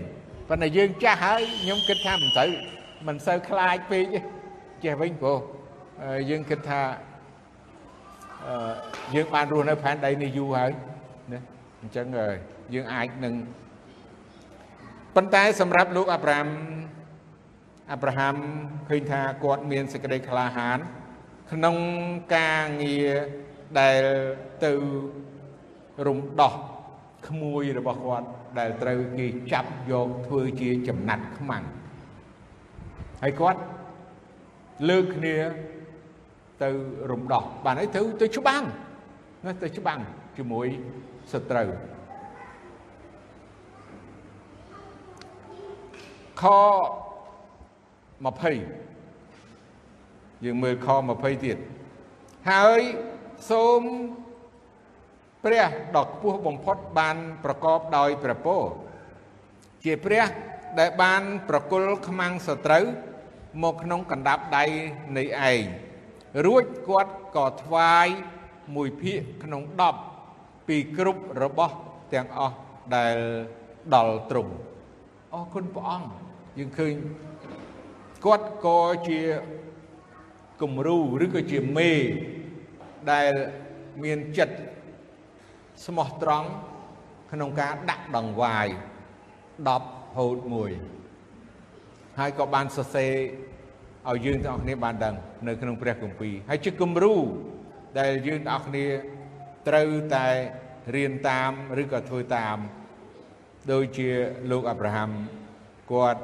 [0.49, 2.47] ប៉ុន្តែយើងចាស់ហើយខ្ញុំគិតថាមិនទៅ
[3.07, 4.05] មិនសូវខ្លាចពេក
[4.85, 5.39] ចេះវិញព្រោះ
[6.31, 6.81] យើងគិតថា
[9.15, 10.71] យើងបានរស់នៅផែនដីនេះយូរហើយ
[11.33, 11.41] ណា
[11.81, 12.07] អញ្ចឹង
[12.75, 13.35] យើងអាចនឹង
[15.15, 16.49] ប៉ុន្តែសម្រាប់លោកអាប់រ៉ាម
[17.93, 18.35] អាប់រ៉ាហាំ
[18.89, 20.79] ឃើញថាគាត់មានសេចក្តីក្លាហាន
[21.53, 21.77] ក្នុង
[22.37, 23.11] ការងារ
[23.81, 24.03] ដែល
[24.65, 24.73] ទៅ
[26.07, 26.53] រំដោះ
[27.29, 28.27] ក្មួយរបស់គាត់
[28.59, 31.65] ដែលត្រូវគេចាប់យកធ្វើជាចំណាត់ខ្មាំង
[33.23, 33.61] ហើយគាត់
[34.89, 35.37] លើកគ្នា
[36.63, 36.69] ទៅ
[37.11, 38.63] រំដោះបានហើយទៅទៅច្បាំង
[39.45, 39.99] ណាទៅច្បាំង
[40.39, 40.67] ជាមួយ
[41.33, 41.69] សត្រូវ
[46.43, 46.45] ខ
[50.45, 51.57] យើងមើលខ20ទៀត
[52.51, 52.81] ហើយ
[53.51, 53.81] សូម
[55.45, 58.63] ព្រះដ៏ខ្ពស់បំផុតបានប្រកបដោយព្រះពរ
[59.85, 60.25] ជាព្រះ
[60.79, 62.85] ដែលបានប្រគល់ខ្មាំងសត្រូវ
[63.63, 64.65] មកក្នុងកណ្ដាប់ដៃ
[65.17, 65.65] នៃឯង
[66.47, 68.07] រួចគាត់ក៏ថ្វាយ
[68.75, 69.63] មួយភាគក្នុង
[70.17, 71.77] 10ពីគ្រប់របស់
[72.13, 72.57] ទាំងអស់
[72.97, 73.17] ដែល
[73.95, 74.53] ដល់ទ្រង់
[75.33, 76.09] អរគុណព្រះអង្គ
[76.59, 76.95] យើងឃើញ
[78.25, 79.21] គាត់ក៏ជា
[80.63, 81.91] គំរូឬក៏ជាមេ
[83.13, 83.31] ដែល
[84.03, 84.57] មានចិត្ត
[85.87, 86.49] ស្មោះត្រង់
[87.33, 88.67] ក្នុងការដាក់ដង្វាយ
[89.63, 90.39] 10ហូត
[91.43, 93.13] 1ហើយក៏បានសរសេរ
[94.11, 95.15] ឲ្យយើងទាំងអស់គ្នាបានដឹង
[95.47, 97.15] នៅក្នុងព្រះគម្ពីរហើយជាគំរូ
[97.99, 98.87] ដែលយើងទាំងអស់គ្នា
[99.69, 100.27] ត្រូវតែ
[100.95, 101.51] រៀនតាម
[101.83, 102.57] ឬក៏ធ្វើតាម
[103.73, 104.09] ដូចជា
[104.51, 105.11] លោកអាប់រ៉ាហាំ
[105.93, 106.21] គាត់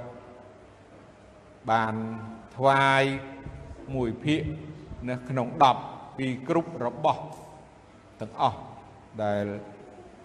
[1.71, 1.95] បាន
[2.57, 3.05] ថ្វាយ
[3.95, 4.43] មួយភាគ
[5.09, 5.49] នៅក្នុង
[5.85, 7.23] 10ពីគ្រប់របស់
[8.21, 8.59] ទាំងអស់
[9.23, 9.45] ដែល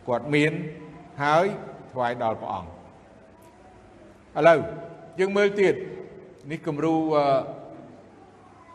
[0.08, 0.54] គាត់មាន
[1.24, 1.46] ហើយ
[1.92, 2.70] ថ្វាយដល់ព្រះអង្គ
[4.38, 4.60] ឥឡូវ
[5.20, 5.76] យើងមើលទៀត
[6.52, 6.96] នេះគំរូ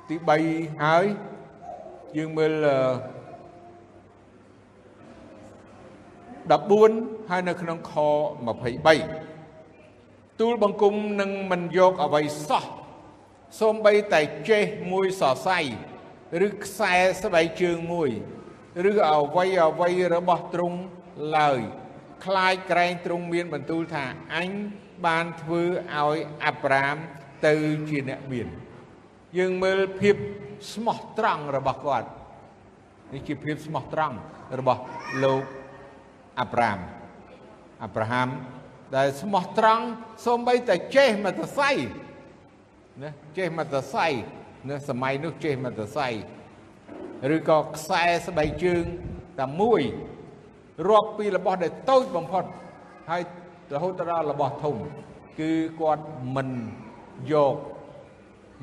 [0.09, 0.16] ទី
[0.48, 1.04] 3ហើយ
[2.16, 2.52] យើងមើល
[6.50, 7.92] 14ហើយនៅក្នុងខ
[9.18, 12.64] 23ទូលបង្គំនឹងមិនយកអ្វីសោះ
[13.61, 15.59] សូម្បីតែចេះមួយសរសៃ
[16.46, 18.11] ឬខ្សែស្បែកជើងមួយ
[18.90, 20.78] ឬអ្វីអ្វីរបស់ទ្រង់
[21.38, 21.61] ឡើយ
[22.24, 24.04] ខ្លាចក្រែងទ្រង់មានបន្ទូលថា
[24.37, 24.50] អញ
[25.06, 25.62] បានធ្វើ
[25.96, 26.96] ឲ្យអាប់រ៉ាម
[27.46, 27.53] ទៅ
[27.88, 28.48] ជាអ្នកមាន
[29.38, 30.16] យើងមើលភាព
[30.72, 32.09] ស្មោះត្រង់របស់គាត់
[33.12, 34.16] នេះជាភាពស្មោះត្រង់
[34.59, 34.81] របស់
[35.24, 35.42] លោក
[36.40, 36.79] អាប់រ៉ាម
[37.83, 38.29] អាប់រ៉ាហាំ
[38.96, 39.85] ដែលស្មោះត្រង់
[40.26, 41.76] សូម្បីតែចេះមតស័យ
[43.03, 44.12] ណាចេះមតស័យ
[44.68, 46.14] ណាសម័យនោះចេះមតស័យ
[47.35, 48.85] ឬក៏ខ្សែស្បែកជើង
[49.38, 49.83] តែមួយ
[50.88, 52.44] រាប់ពីរបស់ដែលតូចបំផុត
[53.11, 53.22] ហើយ
[53.74, 54.74] រហូតដល់របស់ធំ
[55.40, 55.50] គឺ
[55.81, 56.50] គាត់មិន
[57.33, 57.54] យក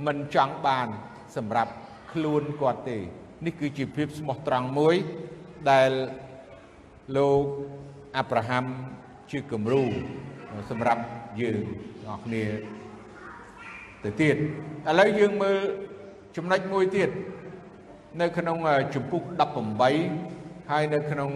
[0.05, 0.87] មិនចង់បាន
[1.35, 1.71] សម្រាប់
[2.11, 2.97] ខ្លួនគាត់ទេ
[3.45, 4.95] នេះគឺជាភាពស្មោះត្រង់មួយ
[5.71, 5.91] ដែល
[7.17, 7.43] លោក
[8.17, 8.65] អាប់រ៉ាហាំ
[9.31, 9.83] ជាគំរូ
[10.69, 11.01] សម្រាប់
[11.41, 11.63] យើង
[12.03, 12.43] ទាំងអស់គ្នា
[14.03, 15.57] ទៅទៀតឥឡូវយើងមើល
[16.35, 17.09] ចំណុចមួយទៀត
[18.21, 18.57] នៅក្នុង
[18.93, 19.23] ជំពូក
[19.97, 21.29] 18ហើយនៅក្នុង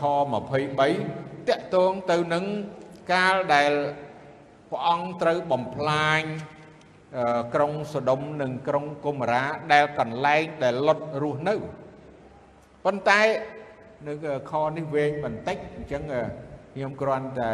[0.00, 2.44] ខ23តកតងទៅនឹង
[3.12, 3.72] កាលដែល
[4.70, 6.22] ព្រះអង្គត្រូវបំផ្លាញ
[7.54, 11.54] ក្រុងសូដុំនិងក្រុងកុមារាដែលកន្លែងដែលលុតរស់នៅ
[12.84, 13.20] ប៉ុន្តែ
[14.06, 14.12] នៅ
[14.50, 16.02] ខនេះវែងបន្តិចអញ្ចឹង
[16.74, 17.52] ខ្ញុំគ្រាន់តែ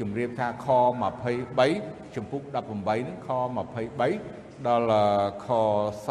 [0.00, 0.66] ជម្រាបថាខ
[1.42, 3.30] 23ចំពុក18ហ្នឹងខ
[3.98, 5.02] 23ដល់
[5.46, 5.48] ខ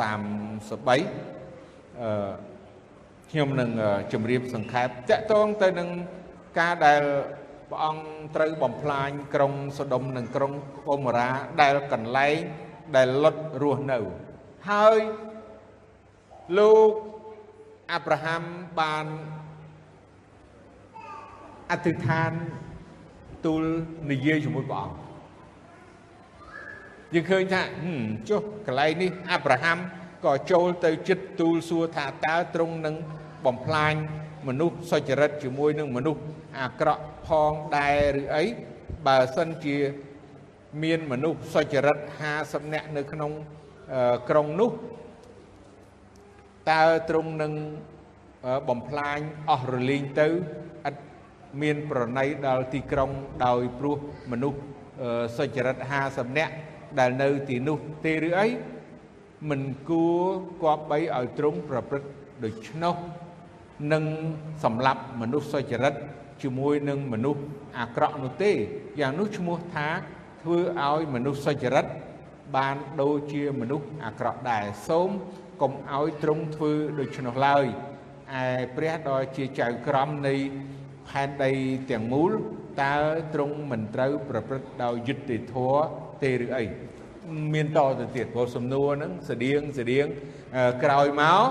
[0.08, 2.30] 33អឺ
[3.32, 3.70] ខ្ញុំនឹង
[4.14, 5.90] ជម្រាបសង្ខេបតកតងទៅនឹង
[6.60, 7.02] ការដែល
[7.70, 8.04] ព្រះអង្គ
[8.36, 10.52] ត្រូវបំផ្លាញក្រុងសូដុំនិងក្រុង
[10.88, 11.30] កូម៉ូរ៉ា
[11.62, 12.36] ដែលកន្លែង
[12.96, 13.98] ដែលលុតរស់នៅ
[14.70, 15.00] ហើយ
[16.58, 16.92] លោក
[17.92, 18.42] អាប់រ៉ាហាំ
[18.80, 19.06] បាន
[21.72, 22.32] អធិដ្ឋាន
[23.46, 23.64] ទូល
[24.12, 25.06] និយាយជាមួយព្រះអង្គ
[27.14, 27.62] យើងឃើញថា
[28.30, 29.78] ចុះកន្លែងនេះអាប់រ៉ាហាំ
[30.26, 32.96] ក៏ចូលទៅចិត្តទូលសួរថាតើទ្រង់នឹង
[33.46, 33.94] បំផ្លាញ
[34.48, 36.22] មនុស្សសុចរិតជាមួយនឹងមនុស្ស
[36.60, 38.44] អាក្រក់ផងដែរឬអី
[39.08, 39.76] បើសិនជា
[40.84, 41.98] មានមនុស្សសុចរិត
[42.36, 43.32] 50នាក់នៅក្នុង
[44.30, 44.72] ក្រុងនោះ
[46.72, 47.54] តើទ្រង់នឹង
[48.70, 49.20] បំផ្លាញ
[49.52, 50.96] អស់រលីងទៅឥត
[51.62, 53.10] មានប្រណីដល់ទីក្រុង
[53.46, 53.98] ដោយព្រោះ
[54.32, 54.60] មនុស្ស
[55.38, 56.54] សុចរិត50នាក់
[57.00, 58.48] ដែលនៅទីនោះទេឬអី
[59.50, 60.24] មិនគួរ
[60.64, 62.10] គប្បីឲ្យទ្រង់ប្រព្រឹត្ត
[62.44, 62.96] ដូច្នោះ
[63.94, 64.04] នឹង
[64.64, 65.94] សម្លាប់មនុស្សសុចរិត
[66.44, 67.42] ជាមួយនឹងមនុស្ស
[67.80, 68.52] អាក្រក់នោះទេ
[69.00, 69.88] យ៉ាងនោះឈ្មោះថា
[70.46, 71.86] ធ្វើឲ្យមនុស្សសុចរិត
[72.58, 75.10] បានដូចជាមនុស្សអាក្រក់ដែរសូម
[75.62, 77.66] កុំឲ្យទ្រង់ធ្វើដូច្នោះឡើយ
[78.40, 78.44] ឯ
[78.76, 80.36] ព្រះដ៏ជាចៅក្រមនៃ
[81.10, 81.52] ផែនដី
[81.92, 82.32] ទាំងមូល
[82.82, 82.96] តើ
[83.34, 85.80] ទ្រង់មិនត្រូវប្រព្រឹត្តដោយយុត្តិធម៌
[86.24, 86.64] ទេឬអី
[87.54, 90.06] មានតទៅទៀតព្រោះសំណួរហ្នឹងស្តៀងស្តៀង
[90.84, 91.48] ក្រោយមក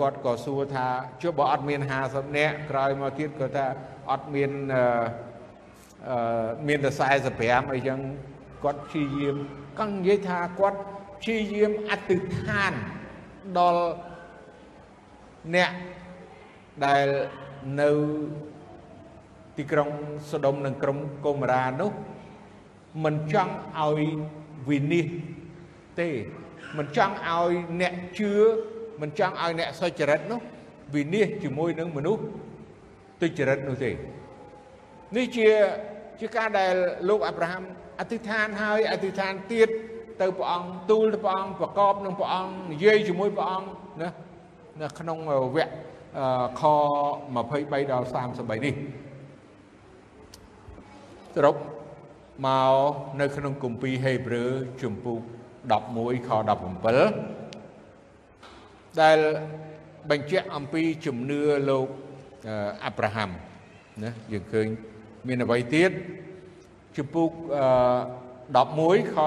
[0.00, 0.86] គាត់ក៏សួរថា
[1.22, 3.66] ចុះបើអត់មាន50នាក់ក្រោយមកទៀតគាត់ថា
[4.10, 4.84] អត់មានអឺ
[6.66, 6.90] មានតែ
[7.36, 7.98] 45អីចឹង
[8.64, 9.36] គាត់ព្យាយាម
[9.78, 10.78] កង់និយាយថាគាត់
[11.20, 12.72] ព្យាយាមអធិដ្ឋាន
[13.58, 13.86] ដល់
[15.54, 15.70] អ្នក
[16.84, 17.06] ដែល
[17.80, 17.90] នៅ
[19.56, 19.88] ទីក្រុង
[20.30, 21.90] សូដុំនិងក្រុងកូម៉ារ៉ានោះ
[23.04, 24.00] មិនចង់ឲ្យ
[24.68, 25.22] វិនិច្ឆ័យ
[26.00, 26.08] ទេ
[26.78, 28.32] មិនចង់ឲ្យអ្នកជឿ
[29.00, 30.40] មិនចង់ឲ្យអ្នកសុចរិតនោះ
[30.94, 32.22] វិនិច្ឆ័យជាមួយនឹងមនុស្ស
[33.20, 33.90] ទុច្ចរិតនោះទេ
[35.16, 35.48] នេះជា
[36.20, 36.74] ជាការដែល
[37.08, 37.62] លោកអាប់រ៉ាហាំ
[38.00, 39.68] អធិដ្ឋានហើយអធិដ្ឋានទៀត
[40.20, 43.68] ទៅព្រះអង្គទូលទៅព្រះអង្គប្រកបនឹងព្រះអង្គនិយាយជាមួយព្រះអង្គ
[44.02, 44.10] ណា
[44.82, 45.18] នៅក្នុង
[45.56, 45.70] វគ្គ
[46.60, 46.62] ខ
[47.26, 48.74] 23ដល់33នេះ
[51.34, 51.56] សរុប
[52.46, 52.74] មក
[53.20, 54.50] នៅក្នុងគម្ពីរហេព្រើរ
[54.82, 55.20] ជំពូក
[55.74, 56.30] 11ខ
[57.50, 59.18] 17ដែល
[60.10, 61.86] បញ្ជាក់អំពីជំនឿលោក
[62.84, 63.30] អាប់រ៉ាហាំ
[64.04, 64.66] ណាយើងឃើញ
[65.26, 65.90] មានអ្វីទៀត
[66.96, 67.30] ជំពូក
[68.54, 69.22] 11ខ17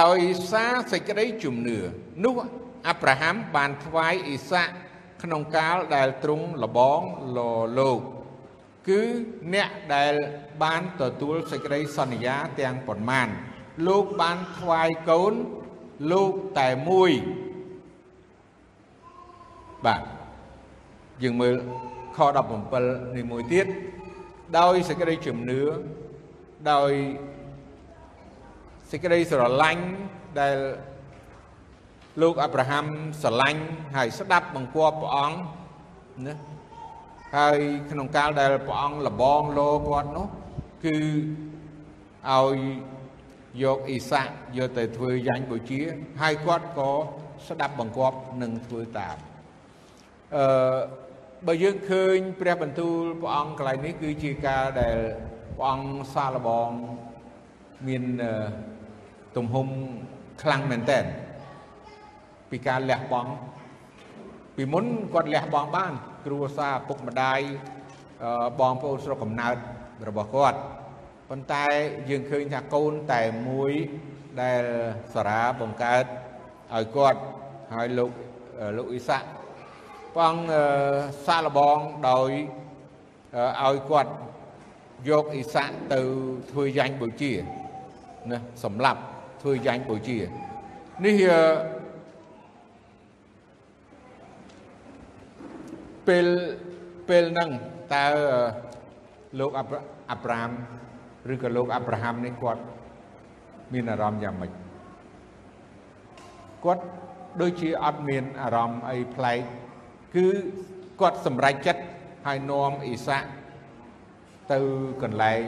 [0.00, 0.18] ដោយ
[0.52, 1.78] សារសេចក្តីជំនឿ
[2.24, 2.34] នោះ
[2.88, 4.72] អាប់រ៉ាហាំបានថ្វាយអ៊ីសាក់
[5.22, 7.00] ក្នុងកាលដែលទ្រង់លបង
[7.36, 7.38] ល
[7.78, 8.00] លោក
[8.88, 9.02] គឺ
[9.54, 10.12] អ្នកដែល
[10.62, 13.28] បានទទួលសេចក្តីសន្យាទាំងប៉ុន្មាន
[13.86, 15.32] លោកបានថ្វាយកូន
[16.12, 17.10] លោកតែមួយ
[19.86, 20.02] បាទ
[21.22, 21.54] យើងមើល
[22.16, 22.18] ខ
[22.68, 23.66] 17នេះមួយទៀត
[24.58, 25.60] ដោយសេចក្តីជំនឿ
[26.72, 26.92] ដោយ
[28.90, 29.84] សេចក្តីស្រឡាញ់
[30.40, 30.56] ដែល
[32.22, 32.84] លោកអាប់រ៉ាហាំ
[33.22, 33.62] ស្រឡាញ់
[33.96, 35.38] ហើយស្ដាប់បង្គាប់ព្រះអង្គ
[36.26, 36.34] ណា
[37.36, 37.58] ហើយ
[37.90, 40.26] ក្នុងកាលដែលព្រះអង្គលបងលោគាត់នោះ
[40.84, 40.96] គឺ
[42.30, 42.56] ឲ្យ
[43.62, 45.80] យកអ៊ីសាក់យកទៅធ្វើយ៉ាញ់បូជា
[46.22, 46.90] ហើយគាត់ក៏
[47.48, 49.16] ស្ដាប់បង្គាប់និងធ្វើតាម
[50.36, 50.46] អឺ
[51.48, 54.98] បើយើងឃើញព្រះបន្ទូលព្រះអង្គកន្លែងនេះគឺជាការដែល
[55.56, 56.70] ព្រះអង្គសាឡបង
[57.88, 58.04] មាន
[59.36, 59.68] ទំហំ
[60.42, 61.00] ខ្លាំងមែនតើ
[62.50, 63.30] ពីការលះបង់
[64.56, 65.92] ពីមុនគាត់លះបង់បាន
[66.26, 67.40] គ្រួសារពុកម្ដាយ
[68.60, 69.56] បងប្អូនស្រុកកំណើត
[70.08, 70.58] របស់គាត់
[71.30, 71.64] ប៉ុន្តែ
[72.10, 73.72] យើងឃើញថាកូនតែមួយ
[74.42, 74.62] ដែល
[75.14, 76.04] សារាបង្កើត
[76.74, 77.20] ឲ្យគាត់
[77.74, 78.10] ហើយលោក
[78.78, 79.28] លោកអ៊ីសាក់
[80.14, 80.52] ព្រះអង្គ
[81.26, 82.30] សាឡបងដោយ
[83.64, 84.12] ឲ្យគាត់
[85.08, 86.00] យកអ៊ីសាក់ទៅ
[86.50, 87.32] ធ្វើយ៉ាញ់បូជា
[88.30, 89.00] ណាសម្លាប់
[89.42, 90.18] ធ្វើយ៉ាញ់បូជា
[91.04, 91.22] នេះ
[96.08, 96.26] ពេល
[97.08, 97.50] ពេលហ្នឹង
[97.94, 98.06] តើ
[99.40, 100.50] លោកអាប់រ៉ាម
[101.32, 102.62] ឬក៏លោកអាប់រ៉ាហាំនេះគាត់
[103.72, 104.52] មានអារម្មណ៍យ៉ាងម៉េច
[106.64, 106.82] គាត់
[107.40, 109.40] ដូចជាអត់មានអារម្មណ៍អីប្លែក
[110.14, 110.26] គឺ
[111.00, 111.82] គាត់សម្រេចចិត្ត
[112.26, 113.28] ហើយនាំអ៊ីសាក់
[114.52, 114.60] ទៅ
[115.02, 115.42] កន្លែង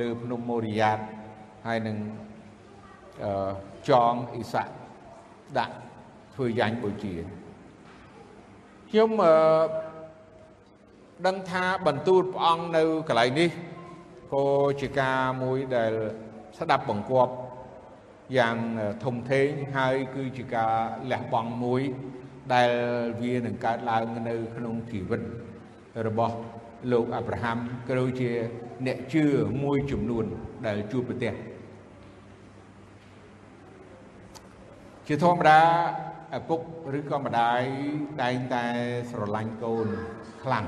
[0.00, 0.98] លើភ្នំម៉ូរីយ៉ាត
[1.66, 1.96] ហើយនឹង
[3.88, 4.72] ចងអ៊ីសាក់
[5.58, 5.74] ដាក់
[6.34, 7.14] ធ្វើយ៉ាញ់បូជា
[8.90, 9.34] ខ្ញុំអឺ
[11.26, 13.50] ដឹងថាបន្ទូលព្រះអង្គនៅកន្លែងនេះ
[14.34, 14.46] ក៏
[14.80, 15.92] ជាការមួយដែល
[16.58, 17.32] ស្ដាប់បង្គាប់
[18.38, 18.56] យ៉ាង
[19.04, 20.74] ធំធេងហើយគឺជាការ
[21.10, 21.82] លះបង់មួយ
[22.54, 22.70] ដែល
[23.22, 25.20] វានឹងកើតឡើងនៅក្នុងជីវិត
[26.06, 26.36] របស់
[26.92, 27.56] លោកអាប់រ៉ាហាំ
[27.88, 28.30] ក៏ដូចជា
[28.86, 29.24] អ្នកជឿ
[29.62, 30.24] មួយចំនួន
[30.66, 31.32] ដែលជួបប្រទះ
[35.06, 35.60] ជាធម្មតា
[36.38, 36.60] ឪពុក
[36.98, 37.60] ឬក៏ម្ដាយ
[38.20, 38.64] តែងតែ
[39.10, 39.88] ស្រឡាញ់កូន
[40.42, 40.66] ខ្លាំង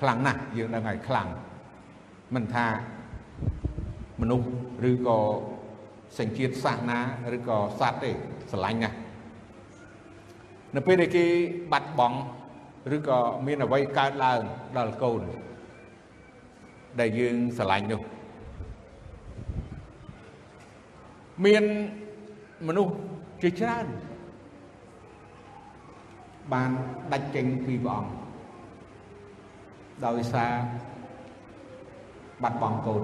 [0.00, 1.28] ខ្លាំងណាស់យើងដឹងហើយខ្លាំង
[2.34, 2.66] មិនថា
[4.20, 4.46] មនុស្ស
[4.90, 5.18] ឬក៏
[6.18, 6.98] សញ្ជាតិសាសនា
[7.36, 8.10] ឬក៏សត្វទេ
[8.52, 8.96] ស្រឡាញ់ណាស់
[10.76, 11.24] នៅពេលដែលគេ
[11.72, 12.18] បាត់បង់
[12.96, 14.40] ឬក៏មានអ្វីកើតឡើង
[14.76, 15.22] ដល់កូន
[17.00, 18.00] ដែលយើងស្រឡាញ់នោះ
[21.44, 21.64] មាន
[22.66, 22.94] មនុស្ស
[23.42, 23.86] ជាច្រើន
[26.52, 26.70] បាន
[27.12, 28.10] ដាច់ចេញពីព្រះអង្គ
[30.06, 30.52] ដោយសារ
[32.42, 33.02] បាត់បង់កូន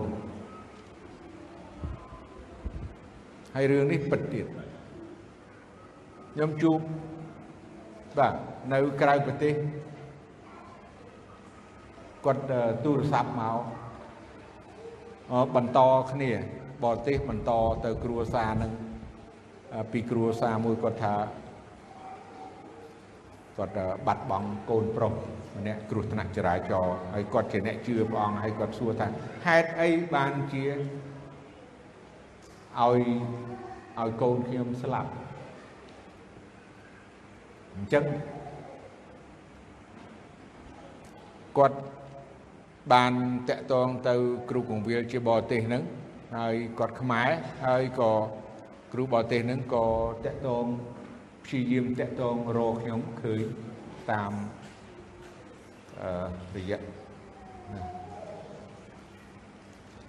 [3.54, 4.46] ហើយរឿងនេះពិតទៀត
[6.32, 6.80] ខ្ញុំជួប
[8.18, 8.34] បាទ
[8.72, 9.54] នៅក្រៅប្រទេស
[12.24, 12.42] គាត់
[12.84, 13.56] ទូរស័ព្ទមក
[15.54, 15.80] បន្ត
[16.12, 16.30] គ្នា
[16.84, 17.50] បរទេសបន្ត
[17.84, 18.72] ទៅគ្រួសារនឹង
[19.92, 21.14] ពីគ្រួសារមួយគាត់ថា
[23.58, 23.74] គាត់
[24.06, 25.12] បាត់បង់កូនប្រុស
[25.56, 29.06] ម្នាក់គ្រោះថ្នាក់ចរាចរណ៍ហើយគាត់ជាអ្នកជឿព្រះអង្គហើយគាត់សួរថា
[29.46, 30.78] ហេតុអីបានជាឲ្យ
[34.00, 35.10] ឲ្យកូនខ្ញុំស្លាប់
[37.76, 38.04] អញ្ចឹង
[41.58, 41.78] គាត់
[42.92, 43.12] បាន
[43.48, 44.14] តាក់ទងទៅ
[44.50, 45.82] គ្រូកងវិលជាបរទេសហ្នឹង
[46.38, 47.28] ហើយគាត់ខ្មែរ
[47.66, 48.12] ហើយក៏
[48.92, 49.86] គ្រូបរទេសហ្នឹងក៏
[50.24, 50.64] តាក់ទង
[51.44, 53.42] ព្យាយាមតាក់ទងរកខ្ញុំឃើញ
[54.10, 54.32] តាម
[56.02, 56.80] អឺរយៈ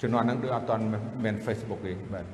[0.01, 0.85] ជំនាន់ហ្នឹងដូចអត់ទាន់
[1.23, 2.25] មាន Facebook ទេបាទ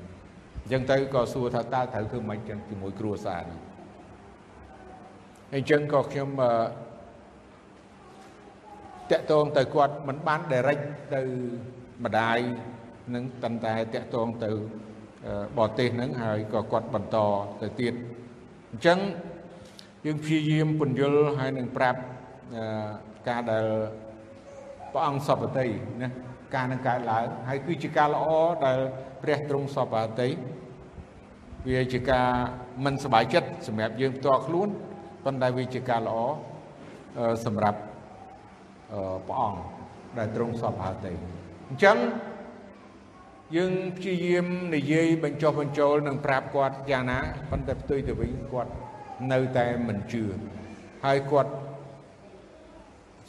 [0.63, 3.68] អញ្ចឹងទៅក៏សួរថាតើត្រូវធ្វើម៉េចចឹងជាមួយគ្រួសារនេះ
[5.54, 6.52] អញ្ចឹងក៏ខ្ញុំអឺ
[9.10, 11.22] តកតងទៅគាត់មិនបាន direct ទៅ
[12.04, 12.38] ម្ដាយ
[13.14, 14.50] នឹងតែតែតកតងទៅ
[15.58, 17.16] បរទេសហ្នឹងហើយក៏គាត់បន្ត
[17.62, 17.94] ទៅទៀត
[18.70, 18.98] អញ្ចឹង
[20.04, 22.00] យើងព្យាយាមពន្យល់ហើយនឹងប្រាប់
[23.28, 23.66] ការដែល
[24.92, 25.66] ព្រះអង្គសពតិ
[26.02, 26.08] ណា
[26.54, 28.24] ការនឹងកើតឡើងហើយគឺជាការល្អ
[28.64, 28.78] ដែល
[29.22, 30.28] ព្រះទ្រង់សពតិ
[31.68, 32.28] វាជាការ
[32.84, 34.68] មិនសบายចិត្តសម្រាប់យើងផ្ទាល់ខ្លួន
[35.23, 36.19] ប៉ុន្តែវាជាការល្អ
[37.45, 37.79] សម្រាប់
[39.27, 39.59] ព្រះអង្គ
[40.17, 41.11] ដែលទ្រង់សពតិ
[41.69, 41.97] អញ្ចឹង
[43.55, 47.19] យើងព្យាយាមនិយាយបញ្ចុះបញ្ចូលនិងប្រាប់គាត់យ៉ាងណា
[47.51, 48.71] ប៉ុន្តែផ្ទុយទៅវិញគាត់
[49.31, 50.23] នៅតែមិនជឿ
[51.05, 51.51] ហើយគាត់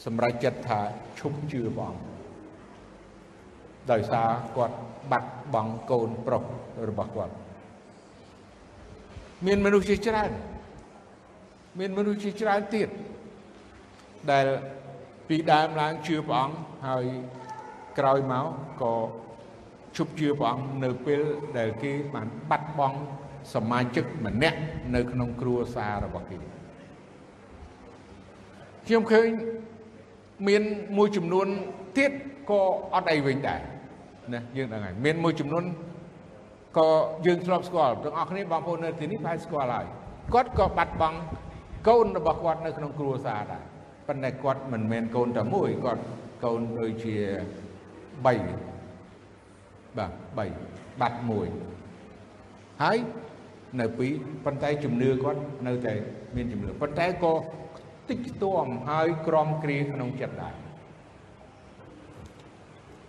[0.04, 0.80] សម្រេចចិត្តថា
[1.18, 2.02] ឈប់ជឿព្រះអង្គ
[3.90, 4.76] ដោយសារគាត់
[5.10, 6.42] បាត់បង់កូនប្រុស
[6.88, 7.34] របស់គាត់
[9.46, 10.30] មានមនុស្សជាច្រើន
[11.78, 12.88] មានមនុស្សជាច្រើនទៀត
[14.30, 14.46] ដែល
[15.28, 16.56] ពីដើមឡើងជឿព្រះអង្គ
[16.88, 17.04] ហើយ
[17.98, 18.46] ក្រោយមក
[18.82, 18.94] ក៏
[19.96, 21.20] ជប់ជឿព្រះអង្គនៅពេល
[21.58, 22.98] ដែលគេបានបាត់បង់
[23.54, 24.58] សមាជិកម្នាក់
[24.94, 26.36] នៅក្នុងគ្រួសាររបស់គេ
[28.86, 29.26] ខ្ញុំឃើញ
[30.48, 30.62] មាន
[30.96, 31.46] មួយចំនួន
[31.98, 32.12] ទៀត
[32.50, 32.60] ក៏
[32.94, 33.60] អត់អីវិញដែរ
[34.34, 35.64] ណាយើងដឹងហើយមានមួយចំនួន
[36.78, 36.88] ក៏
[37.26, 39.86] យើងធ្លាប់ស្គាល់ទាំងអស់គ្នាបងប្អូននៅទីនេះប្រហែលស្គាល់ហើយ
[40.34, 41.18] គាត់ក៏បាត់បង់
[41.88, 43.64] កូនរបស់គាត់នៅក្នុងគ្រួសារដែរ
[44.08, 46.02] ប៉ុន្តែគាត់មិនមែនកូនតែមួយគាត់
[46.44, 47.16] កូនដូចជា
[47.90, 51.46] 3បាទ3បាត់មួយ
[52.82, 52.98] ហើយ
[53.80, 54.12] នៅពីរ
[54.44, 55.94] ប៉ុន្តែជំនឿគាត់នៅតែ
[56.36, 57.34] មានជំនឿប៉ុន្តែក៏
[58.08, 60.54] តិចខ្ទាំហើយក្រំគ្រាក្នុងចិត្តដែរ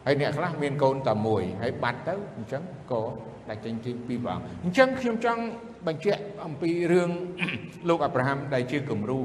[0.06, 3.02] ហើយអ្នកខ្លះមានកូនតែមួយហើយបាត់ទៅអញ្ចឹងក៏
[3.50, 5.42] ដាច់ចេញពីពីព្រះអង្គអញ្ចឹងខ្ញុំចង់
[5.88, 7.10] បញ្ជាក់អំពីរឿង
[7.90, 9.20] លោកអាប់រ៉ាហាំដែលជាគំរូ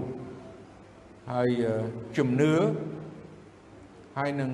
[1.33, 1.51] ហើយ
[2.17, 2.55] ជំនឿ
[4.19, 4.51] ហើយនឹង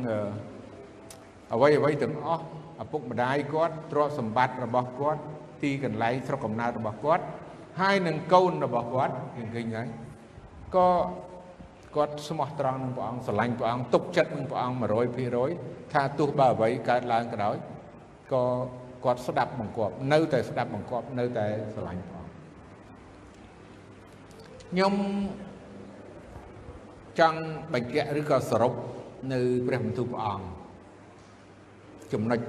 [1.53, 2.45] អ្វីអ្វីទាំងអស់
[2.83, 5.21] ឪពុកម្ដាយគាត់ទ្រព្យសម្បត្តិរបស់គាត់
[5.63, 7.25] ទីកន្លែងស្រុកកំណើតរបស់គាត់
[7.81, 9.89] ហើយនឹងកូនរបស់គាត់យើងឃើញហើយ
[10.77, 10.89] ក៏
[11.97, 14.77] គាត់ស្មោះត្រង់នឹងព្រះអង្គស្រឡាញ់ព្រះអង្គទុកចិត្តនឹងព្រះអង្គ
[15.35, 17.57] 100%ថាទោះបើអ្វីកើតឡើងក៏ដោយ
[18.33, 18.45] ក៏
[19.05, 22.33] គាត់ស្ដាប់បង្គាប់នៅតែស្ដាប់បង្គាប់នៅតែស្រឡាញ់ព្រះអង្គ
[24.71, 24.95] ខ្ញុំ
[27.21, 27.41] ចង់
[27.73, 28.73] បញ្ជាក់ឬក៏សរុប
[29.33, 30.47] នៅព្រះបន្ទូលព្រះអង្គ
[32.13, 32.41] ចំណុច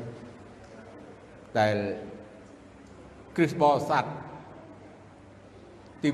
[1.59, 1.75] ដែល
[3.35, 4.03] គ្រិស្តបរិស័ទ
[6.03, 6.09] ទី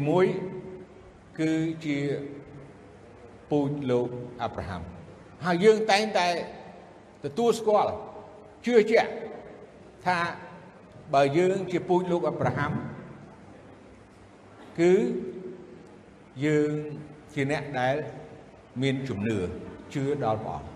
[0.67, 1.51] 1គឺ
[1.85, 1.97] ជា
[3.49, 4.07] ពូជលោក
[4.41, 4.81] អាប់រ៉ាហាំ
[5.45, 6.27] ហើយយើងតែងតែ
[7.25, 7.91] ទទួលស្គាល់
[8.65, 9.11] ជឿជាក់
[10.05, 10.19] ថា
[11.13, 12.71] បើយើងជាពូជលោកអាប់រ៉ាហាំ
[14.79, 14.93] គឺ
[16.45, 16.73] យើង
[17.33, 17.95] ជាអ្នកដែល
[18.81, 19.37] មានជំនឿ
[19.93, 20.69] ជឿដល់ព្រះអង្គ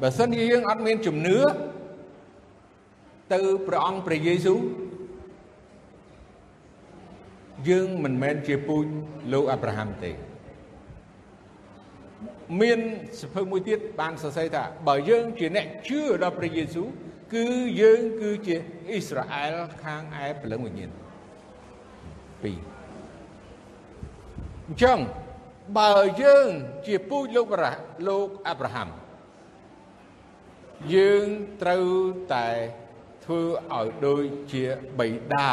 [0.00, 1.38] បើសិនជាយើងអត់មានជំនឿ
[3.32, 4.60] ទៅព្រះអង្គព្រះយេស៊ូវ
[7.68, 8.84] យើងមិនមែនជាពូជ
[9.32, 10.12] លោកអាប់រ៉ាហាំទេ
[12.60, 12.78] មាន
[13.20, 16.88] សភៅមួយទៀតបានសរសេរថាបើយើងជាអ្នកជឿដល់ព្រះយេស៊ូវ
[17.34, 17.46] គឺ
[17.80, 18.56] យើងគឺជា
[18.88, 20.90] អ៊ីស្រាអែលខាងឯព្រលឹងវិញ្ញាណ
[22.42, 22.58] ពីរ
[24.68, 24.98] អញ្ចឹង
[25.78, 26.48] បើយើង
[26.86, 27.72] ជាពូជលោករ៉ា
[28.08, 28.88] លោកអាប់រ៉ាហាំ
[30.94, 31.26] យើង
[31.62, 31.86] ត្រូវ
[32.34, 32.48] តែ
[33.24, 33.40] ធ្វើ
[33.74, 34.64] ឲ្យដូចជា
[34.98, 35.50] បិតា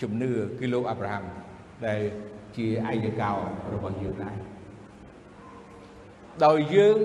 [0.00, 1.24] ជំនឿគឺលោកអាប់រ៉ាហាំ
[1.86, 2.00] ដែល
[2.56, 3.32] ជាឯកកោ
[3.72, 4.53] របស់យើងដែរ
[6.44, 6.96] ដោយយើង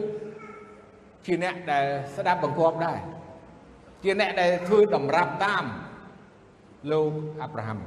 [1.26, 3.00] ជាអ្នកដែលស្ដាប់បង្គាប់ដែរ
[4.04, 5.66] ជាអ្នកដែលធ្វើតម្រាប់តាម
[6.92, 7.12] លោក
[7.42, 7.80] អាប់រ៉ាហាំ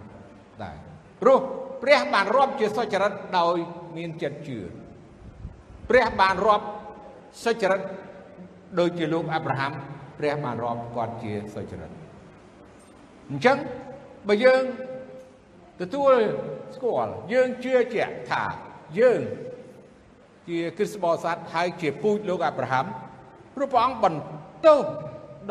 [0.62, 0.76] ដែរ
[1.22, 1.38] ព្រោះ
[1.82, 3.56] ព្រះបានរាប់ជាសុចរិតដោយ
[3.96, 4.58] មានចិត្តជឿ
[5.90, 6.66] ព្រះបានរាប់
[7.44, 7.80] សុចរិត
[8.78, 9.72] ដូចជាលោកអាប់រ៉ាហាំ
[10.18, 11.90] ព្រះបានរាប់គាត់ជាសុចរិត
[13.30, 13.58] អញ្ចឹង
[14.28, 14.62] បើយើង
[15.80, 16.14] ទទួល
[16.74, 18.44] ស្គាល់យើងជឿជាក់ថា
[18.98, 19.20] យើង
[20.48, 22.86] ជាគ្រិស្តបរិស័ទហើយជាពូជលោកអាប់រ៉ាហាំ
[23.54, 24.84] ព្រោះព្រះអង្គបន្ទោស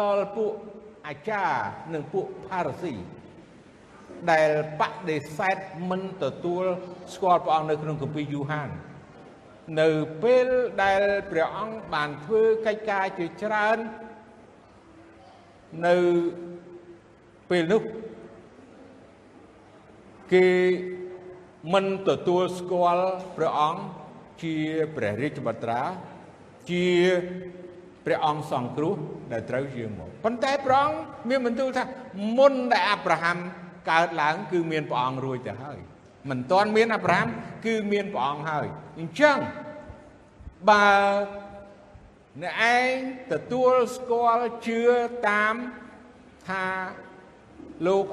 [0.01, 0.51] ដល់ពួក
[1.07, 1.57] អាចារ្យ
[1.93, 2.93] និងពួកផារ៉ាស៊ី
[4.31, 5.57] ដែលបដិសេធ
[5.89, 6.63] មិនទទួល
[7.13, 8.69] ស្គាល់ព្រះអង្គនៅក្នុងគម្ពីរយូហាន
[9.81, 9.89] នៅ
[10.23, 10.47] ពេល
[10.83, 13.77] ដែលព្រះអង្គបានធ្វើកិច្ចការជាច្រើន
[15.87, 15.95] នៅ
[17.49, 17.83] ពេលនោះ
[20.33, 20.47] គេ
[21.73, 23.81] មិនទទួលស្គាល់ព្រះអង្គ
[24.43, 24.55] ជា
[24.95, 25.81] ព្រះរាជបុត្រា
[26.71, 26.87] ជា
[28.05, 28.95] ព្រះអង្គសង្គ្រោះ
[29.31, 30.97] ដែលត្រូវយើងមកប៉ុន្តែព្រះអង្គ
[31.29, 31.83] មានបន្ទូលថា
[32.37, 33.37] មុនដែលអាប់រ៉ាហាំ
[33.91, 35.79] កើតឡើងគឺមានព្រះអង្គរួចទៅហើយ
[36.29, 37.27] មិនទាន់មានអាប់រ៉ាហាំ
[37.65, 38.67] គឺមានព្រះអង្គហើយ
[38.99, 39.37] អញ្ចឹង
[40.69, 40.87] បើ
[42.41, 42.93] អ្នកឯង
[43.31, 44.81] ទទួលស្គាល់ជឿ
[45.27, 45.55] តាម
[46.47, 46.65] ថា
[47.87, 48.05] លោក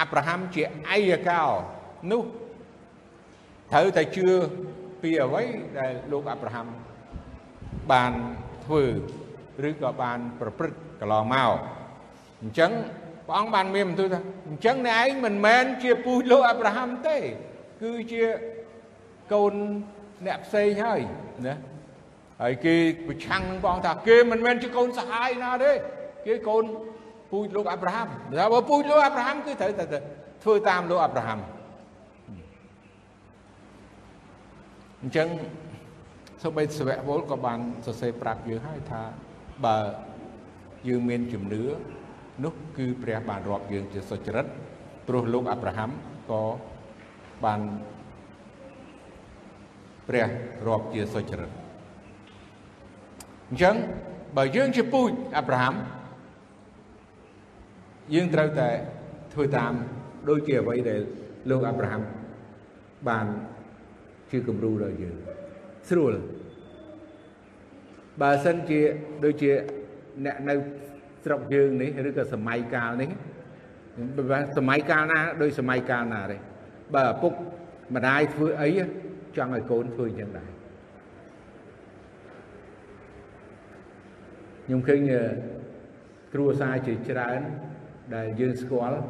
[0.00, 0.62] អាប់រ៉ាហាំជា
[0.94, 1.44] ឯកកោ
[2.10, 2.22] នោះ
[3.72, 4.28] ត្រូវតែជឿ
[5.02, 5.44] ពីអ្វី
[5.78, 6.66] ដែលលោកអាប់រ៉ាហាំ
[7.92, 8.12] បាន
[8.64, 8.84] ធ្វើ
[9.68, 11.50] ឬក៏បានប្រព្រឹត្តកន្លងមក
[12.42, 12.72] អញ្ចឹង
[13.26, 17.16] ព្រះអង្គបានមានបន្ទូលថាអញ្ចឹងអ្នកឯងមិនមែនជាពូជលោកអាប់រ៉ាហាំទេ
[17.82, 18.22] គឺជា
[19.32, 19.54] កូន
[20.26, 21.00] អ្នកផ្សេងហើយ
[21.46, 21.56] ណា
[22.42, 22.74] ហើយគេ
[23.08, 25.72] ប្រឆាំងនឹងព្រះអង្គថាគេមិនមែនជាកូនសហាយណាទេ
[26.26, 26.64] គេកូន
[27.32, 29.84] ពូជលោកអាប់រ៉ាហាំតែបើពូជលោកអាប់រ៉ាហាំគឺត្រូវតែ
[30.42, 31.38] ធ្វើតាមលោកអាប់រ៉ាហាំ
[35.02, 35.28] អញ្ចឹង
[36.42, 39.02] សូម្បីសវៈវលក៏បានសរសេរប្រាប់យើងហើយថា
[39.64, 39.78] បើ
[40.88, 41.62] យើងមានជំនឿ
[42.44, 44.46] នោះគឺព្រះបានរាប់យើងជាសុចរិត
[45.08, 45.90] ព្រោះលោកអាប់រ៉ាហាំ
[46.30, 46.42] ក៏
[47.44, 47.60] បាន
[50.08, 50.28] ព្រះ
[50.66, 51.50] រាប់ជាសុចរិត
[53.48, 53.76] អញ្ចឹង
[54.36, 55.74] បើយើងជាពូជអាប់រ៉ាហាំ
[58.14, 58.68] យើងត្រូវតែ
[59.32, 59.72] ធ្វើតាម
[60.28, 61.00] ដូចជាអ្វីដែល
[61.50, 62.02] លោកអាប់រ៉ាហាំ
[63.08, 63.26] បាន
[64.32, 65.16] ជាគំរូដល់យើង
[65.88, 66.12] ស្រួល
[68.20, 68.80] បើសិនជា
[69.24, 69.50] ដូចជា
[70.24, 70.54] អ្នកនៅ
[71.24, 73.10] ស្រុកយើងនេះឬក៏សម័យកាលនេះ
[74.58, 76.36] សម័យកាលណាដូចសម័យកាលណាទេ
[76.94, 77.32] បើឪពុក
[77.94, 78.68] ម្ដាយធ្វើអី
[79.36, 80.50] ចង់ឲ្យកូនធ្វើអញ្ចឹងដែរ
[84.64, 85.00] ខ្ញុំឃើញ
[86.34, 87.40] គ្រួសារជាច្រើន
[88.14, 89.00] ដែលយើងស្គាល់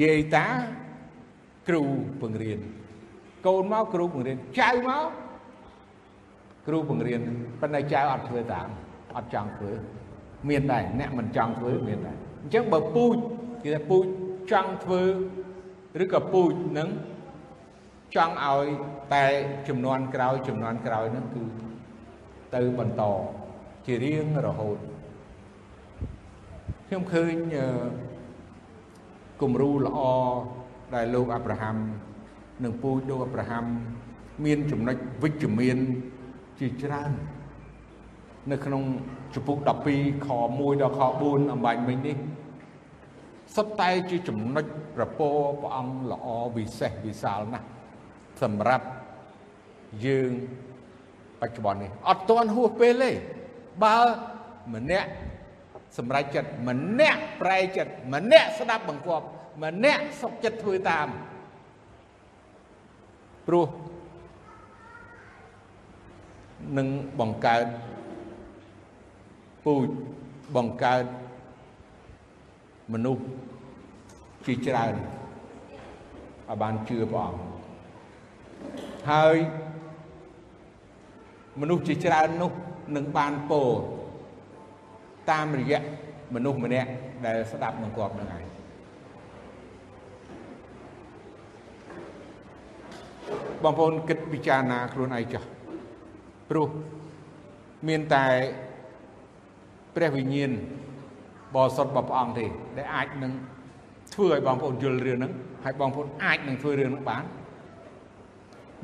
[0.00, 0.48] យាយតា
[1.68, 1.82] គ្រូ
[2.22, 2.60] បង្រៀន
[3.46, 5.08] កូនមកគ្រូបង្រៀនចៅមក
[6.66, 7.20] គ្រូបង្រៀន
[7.60, 8.68] ប៉ុន្តែចៅអត់ធ្វើតាម
[9.16, 9.70] អត់ចង់ធ្វើ
[10.48, 13.16] មានដែរអ្នកមិនចង់ធ្វើមានដែរអញ្ចឹងបើពូជ
[13.62, 14.06] គេថាពូជ
[14.52, 15.02] ចង់ធ្វើ
[16.02, 16.88] ឬក៏ពូជនឹង
[18.14, 18.66] ចង់ឲ្យ
[19.14, 19.24] តែ
[19.68, 21.44] ចំនួនក្រោយចំនួនក្រោយហ្នឹងគឺ
[22.54, 23.02] ទៅបន្ត
[23.86, 24.78] ជារៀងរហូត
[26.86, 27.34] ខ្ញុំឃើញ
[29.42, 29.98] គំរូល្អ
[30.94, 31.76] ដែលលោកអាប់រ៉ាហាំ
[32.64, 33.64] និងពូជលោកអាប់រ៉ាហាំ
[34.44, 35.78] មានចំណុចវិជ្ជមាន
[36.60, 37.12] ជាច្រើន
[38.50, 38.82] នៅក្នុង
[39.34, 39.68] ជំពូក12
[40.26, 42.16] ខ1ដល់ខ4អំបញ្ញមិញនេះ
[43.56, 44.64] សុទ្ធតែជាចំណុច
[44.96, 45.28] ប្រពោ
[45.60, 46.26] ព្រះអង្គល្អ
[46.56, 47.66] វិសេសវិសាលណាស់
[48.42, 48.86] សម្រាប់
[50.06, 50.30] យើង
[51.40, 53.10] បច្ចុប្បន្ននេះអត់ទាន់ហួសពេលទេ
[53.84, 53.98] បើ
[54.74, 55.08] ម្នាក់
[55.98, 59.26] សម្រេចចិត្តម្នាក់ប្រែចិត្តម្នាក់ស្ដាប់បង្គាប់
[59.64, 61.08] ម្នាក់សុខចិត្តធ្វើតាម
[63.46, 63.68] ព្រោះ
[66.78, 66.88] នឹង
[67.20, 67.64] បង្កើត
[69.64, 69.88] ពូជ
[70.56, 71.04] បង្កើត
[72.92, 73.22] មនុស្ស
[74.46, 77.42] ជាច្រើនឲ្យបានជឿព្រះអង្គ
[79.10, 79.36] ហើយ
[81.60, 82.52] មនុស្សជាច្រើននោះ
[82.96, 83.62] នឹងបានពោ
[85.30, 85.80] តាមរយៈ
[86.34, 86.88] មនុស្សម្នាក់
[87.26, 88.41] ដែលស្ដាប់បង្គាប់នឹងឯង
[93.64, 95.42] បងប្អូនគិតពិចារណាខ្លួនឯងចុះ
[96.50, 96.68] ព្រោះ
[97.88, 98.26] មានតែ
[99.94, 100.50] ព្រះវិញ្ញាណ
[101.54, 102.46] បរិសុទ្ធរបស់ព្រះអង្គទេ
[102.76, 103.32] ដែលអាចនឹង
[104.14, 105.32] ធ្វើឲ្យបងប្អូនយល់រឿងហ្នឹង
[105.64, 107.24] ហើយបងប្អូនអាចនឹងធ្វើរឿងហ្នឹងបាន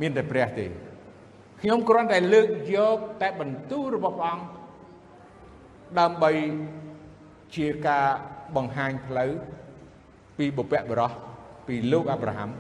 [0.01, 0.67] មានតែព្រះទេ
[1.61, 4.45] ខ្ញុំគ្រាន់តែលើកយកតែបន្ទូលរបស់ព្រះអង្គ
[5.99, 6.31] ដើម្បី
[7.57, 8.07] ជាការ
[8.57, 9.31] បង្ហាញផ្លូវ
[10.39, 11.13] ពីបុព្វបុរស
[11.67, 12.51] ពីលោកអាប់រ៉ាហាំ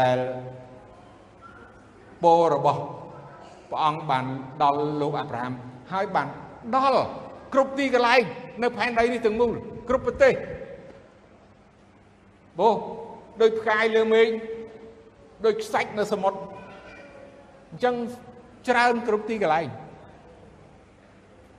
[0.00, 0.18] ដែល
[2.24, 2.80] ពររបស់
[3.70, 4.24] ព្រះអង្គបាន
[4.62, 5.52] ដល់លោកអាប់រ៉ាហាំ
[5.92, 6.28] ហើយបាន
[6.76, 7.04] ដល់
[7.52, 8.20] គ្រប់ទីកន្លែង
[8.62, 9.52] នៅផែនដីនេះទាំងមូល
[9.88, 10.34] គ្រប់ប្រទេស
[12.60, 12.74] បោះ
[13.40, 14.28] ដូចផ្កាយលើមេឃ
[15.44, 16.38] ដូចខ្សាច់នៅសមុទ្រ
[17.70, 17.94] អញ្ចឹង
[18.68, 19.66] ច្រើនគ្រប់ទីកន្លែង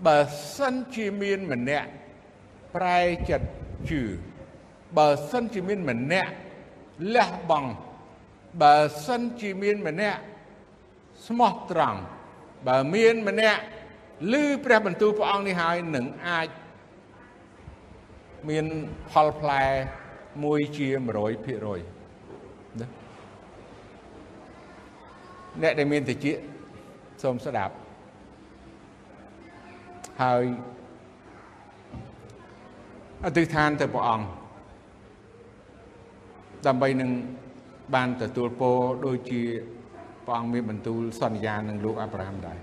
[0.05, 0.17] បើ
[0.55, 1.89] សិនជាមានម្នាក់
[2.75, 2.99] ប្រែ
[3.29, 3.47] ចិត្ត
[3.89, 4.01] ជឿ
[4.97, 6.31] បើសិនជាមានម្នាក់
[7.15, 7.69] លះបង់
[8.61, 10.19] បើសិនជាមានម្នាក់
[11.27, 11.99] ស្មោះត្រង់
[12.67, 13.61] បើមានម្នាក់
[14.33, 14.35] ឮ
[14.65, 16.47] ព្រះបន្ទូលព្រះអង្គនេះហើយនឹងអាច
[18.49, 18.65] មាន
[19.11, 19.63] ផលផ្លែ
[20.43, 21.05] មួយជា100%
[22.79, 22.87] ណា
[25.61, 26.25] អ្នកដែលមានតិច
[27.23, 27.73] សូមស្ដាប់
[30.23, 30.43] ហើយ
[33.25, 34.25] អធិដ្ឋានទៅព្រះអង្គ
[36.67, 37.11] ដើម្បីនឹង
[37.95, 39.43] បានទទួលពរដូចជា
[40.25, 42.59] ព្រះអង្គមានបន្ទូលសន្យានឹងលោកអាប់រ៉ាហាំដែរ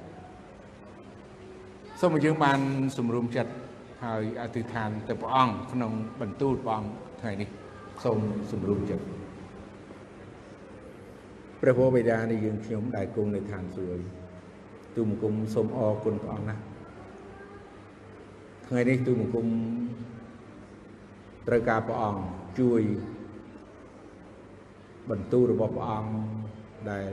[2.00, 2.60] សូមឲ្យយើងបាន
[2.98, 3.52] សម្រុំចិត្ត
[4.04, 6.90] ហើយអធិដ្ឋានទៅព្រះអង្គក្នុងបន្ទូលព្រះអង្គ
[7.20, 7.48] ថ្ងៃនេះ
[8.04, 8.18] សូម
[8.52, 9.04] សម្រុំចិត្ត
[11.60, 14.04] ព្រះវរបិតានៃយើងខ្ញុំដែលគង់នៅឋានសួគ៌
[14.96, 16.62] ទូមង្គមសូមអរគុណព្រះអង្គណាស់
[18.66, 19.46] ថ្ងៃនេះទូមង្គម
[21.48, 22.22] ត្រូវការព្រះអង្គ
[22.60, 22.82] ជួយ
[25.10, 26.12] បន្ទូលរបស់ព្រះអង្គ
[26.90, 27.10] ដែល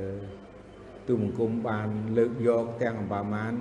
[1.10, 3.53] ទូមង្គមបានលើកយកទាំងអម្បាមាន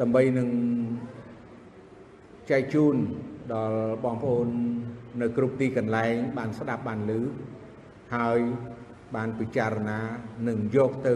[0.00, 0.48] ដើម្បីនឹង
[2.50, 2.96] ចែកជូន
[3.54, 4.48] ដល់បងប្អូន
[5.20, 7.12] នៅគ្រប់ទីកន្លែង បានស្ដាប់បានឮ
[8.16, 8.38] ហើយ
[9.16, 10.00] បានពិចារណា
[10.48, 11.14] នឹងយកទៅ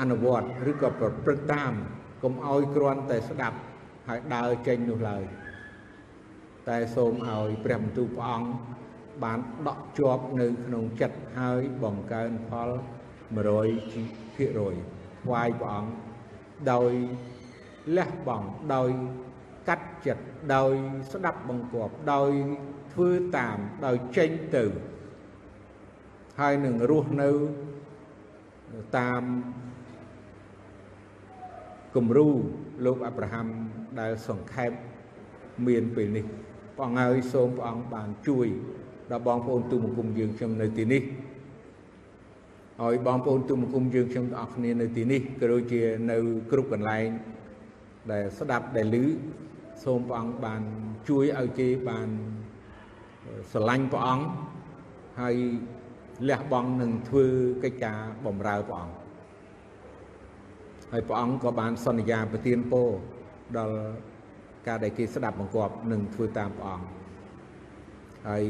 [0.00, 1.72] អនុវត្តឬក៏ប្រព្រឹត្តតាម
[2.22, 3.58] កុំឲ្យគ្រាន់តែស្ដាប់
[4.08, 5.24] ហើយដើរចេញនោះឡើយ
[6.68, 8.48] តែសូមឲ្យព្រះបន្ទូលព្រះអង្គ
[9.24, 12.70] បានដក់ជាប់នៅក្នុងចិត្តហើយបង្កើនផល
[13.34, 15.92] 100%ថ្វាយព្រះអង្គ
[16.72, 16.92] ដោយ
[17.96, 18.90] លះបង់ដោយ
[19.68, 20.24] កាត់ចិត្ត
[20.56, 20.72] ដោយ
[21.12, 22.30] ស្ដាប់បង្គាប់ដោយ
[22.92, 24.64] ធ្វើតាមដោយចេញទៅ
[26.40, 27.30] ហើយនឹងរស់នៅ
[28.98, 29.22] តាម
[31.96, 32.28] គំរូ
[32.84, 33.46] លោកអាប់រ៉ាហាំ
[34.00, 34.70] ដែលសង្ខេប
[35.66, 36.26] មានពេលនេះ
[36.76, 38.48] ព្រះអង្គហើយសូមព្រះអង្គបានជួយ
[39.10, 41.02] ដល់បងប្អូនទូមង្គមយើងខ្ញុំនៅទីនេះ
[42.82, 46.16] ឲ្យបងប្អូនទូមង្គមយើងខ្ញុំទាំងអស់គ្នានៅទីនេះក៏ដូចជានៅ
[46.50, 47.08] គ្រប់កន្លែង
[48.12, 49.04] ដែលស្ដាប់ដែលឮ
[49.84, 50.62] សូមព្រះអង្គបាន
[51.08, 52.08] ជួយឲ្យគេបាន
[53.52, 54.24] ស្រឡាញ់ព្រះអង្គ
[55.20, 55.36] ហើយ
[56.28, 57.26] លះបង់នឹងធ្វើ
[57.62, 58.94] កិច្ចការបម្រើព្រះអង្គ
[60.92, 62.88] ហើយព្រះអង្គក៏បានសន្យាប្រទានពរ
[63.58, 63.76] ដល់
[64.66, 66.86] ការដែលគេស្ដាប់បង្គាប់នឹងធ្វើតាមព្រះអង្គ
[68.28, 68.44] ហើយ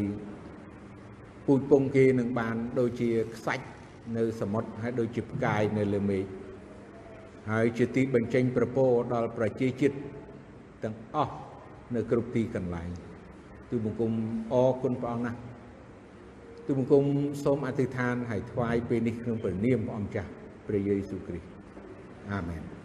[1.51, 3.67] ពូជពងគេនឹងបានដូចជាខ្សាច់
[4.17, 6.25] នៅសមុទ្រហើយដូចជាផ្កាយនៅលើមេឃ
[7.51, 9.97] ហើយជាទីបញ្ចេញប្រពោដល់ប្រជាជាតិ
[10.83, 11.35] ទាំងអស់
[11.95, 12.89] នៅគ្រប់ទីកន្លែង
[13.71, 14.13] ទូបង្គំ
[14.53, 15.41] អរគុណព្រះអង្គណាស់
[16.67, 17.05] ទូបង្គំ
[17.45, 20.31] សូមអធិដ្ឋានហើយថ្វាយពេលនេះក្នុងព្រះនាមព្រះអង្គចាស់
[20.67, 21.49] ព្រះយេស៊ូវគ្រីស្ទ
[22.33, 22.80] អាមែន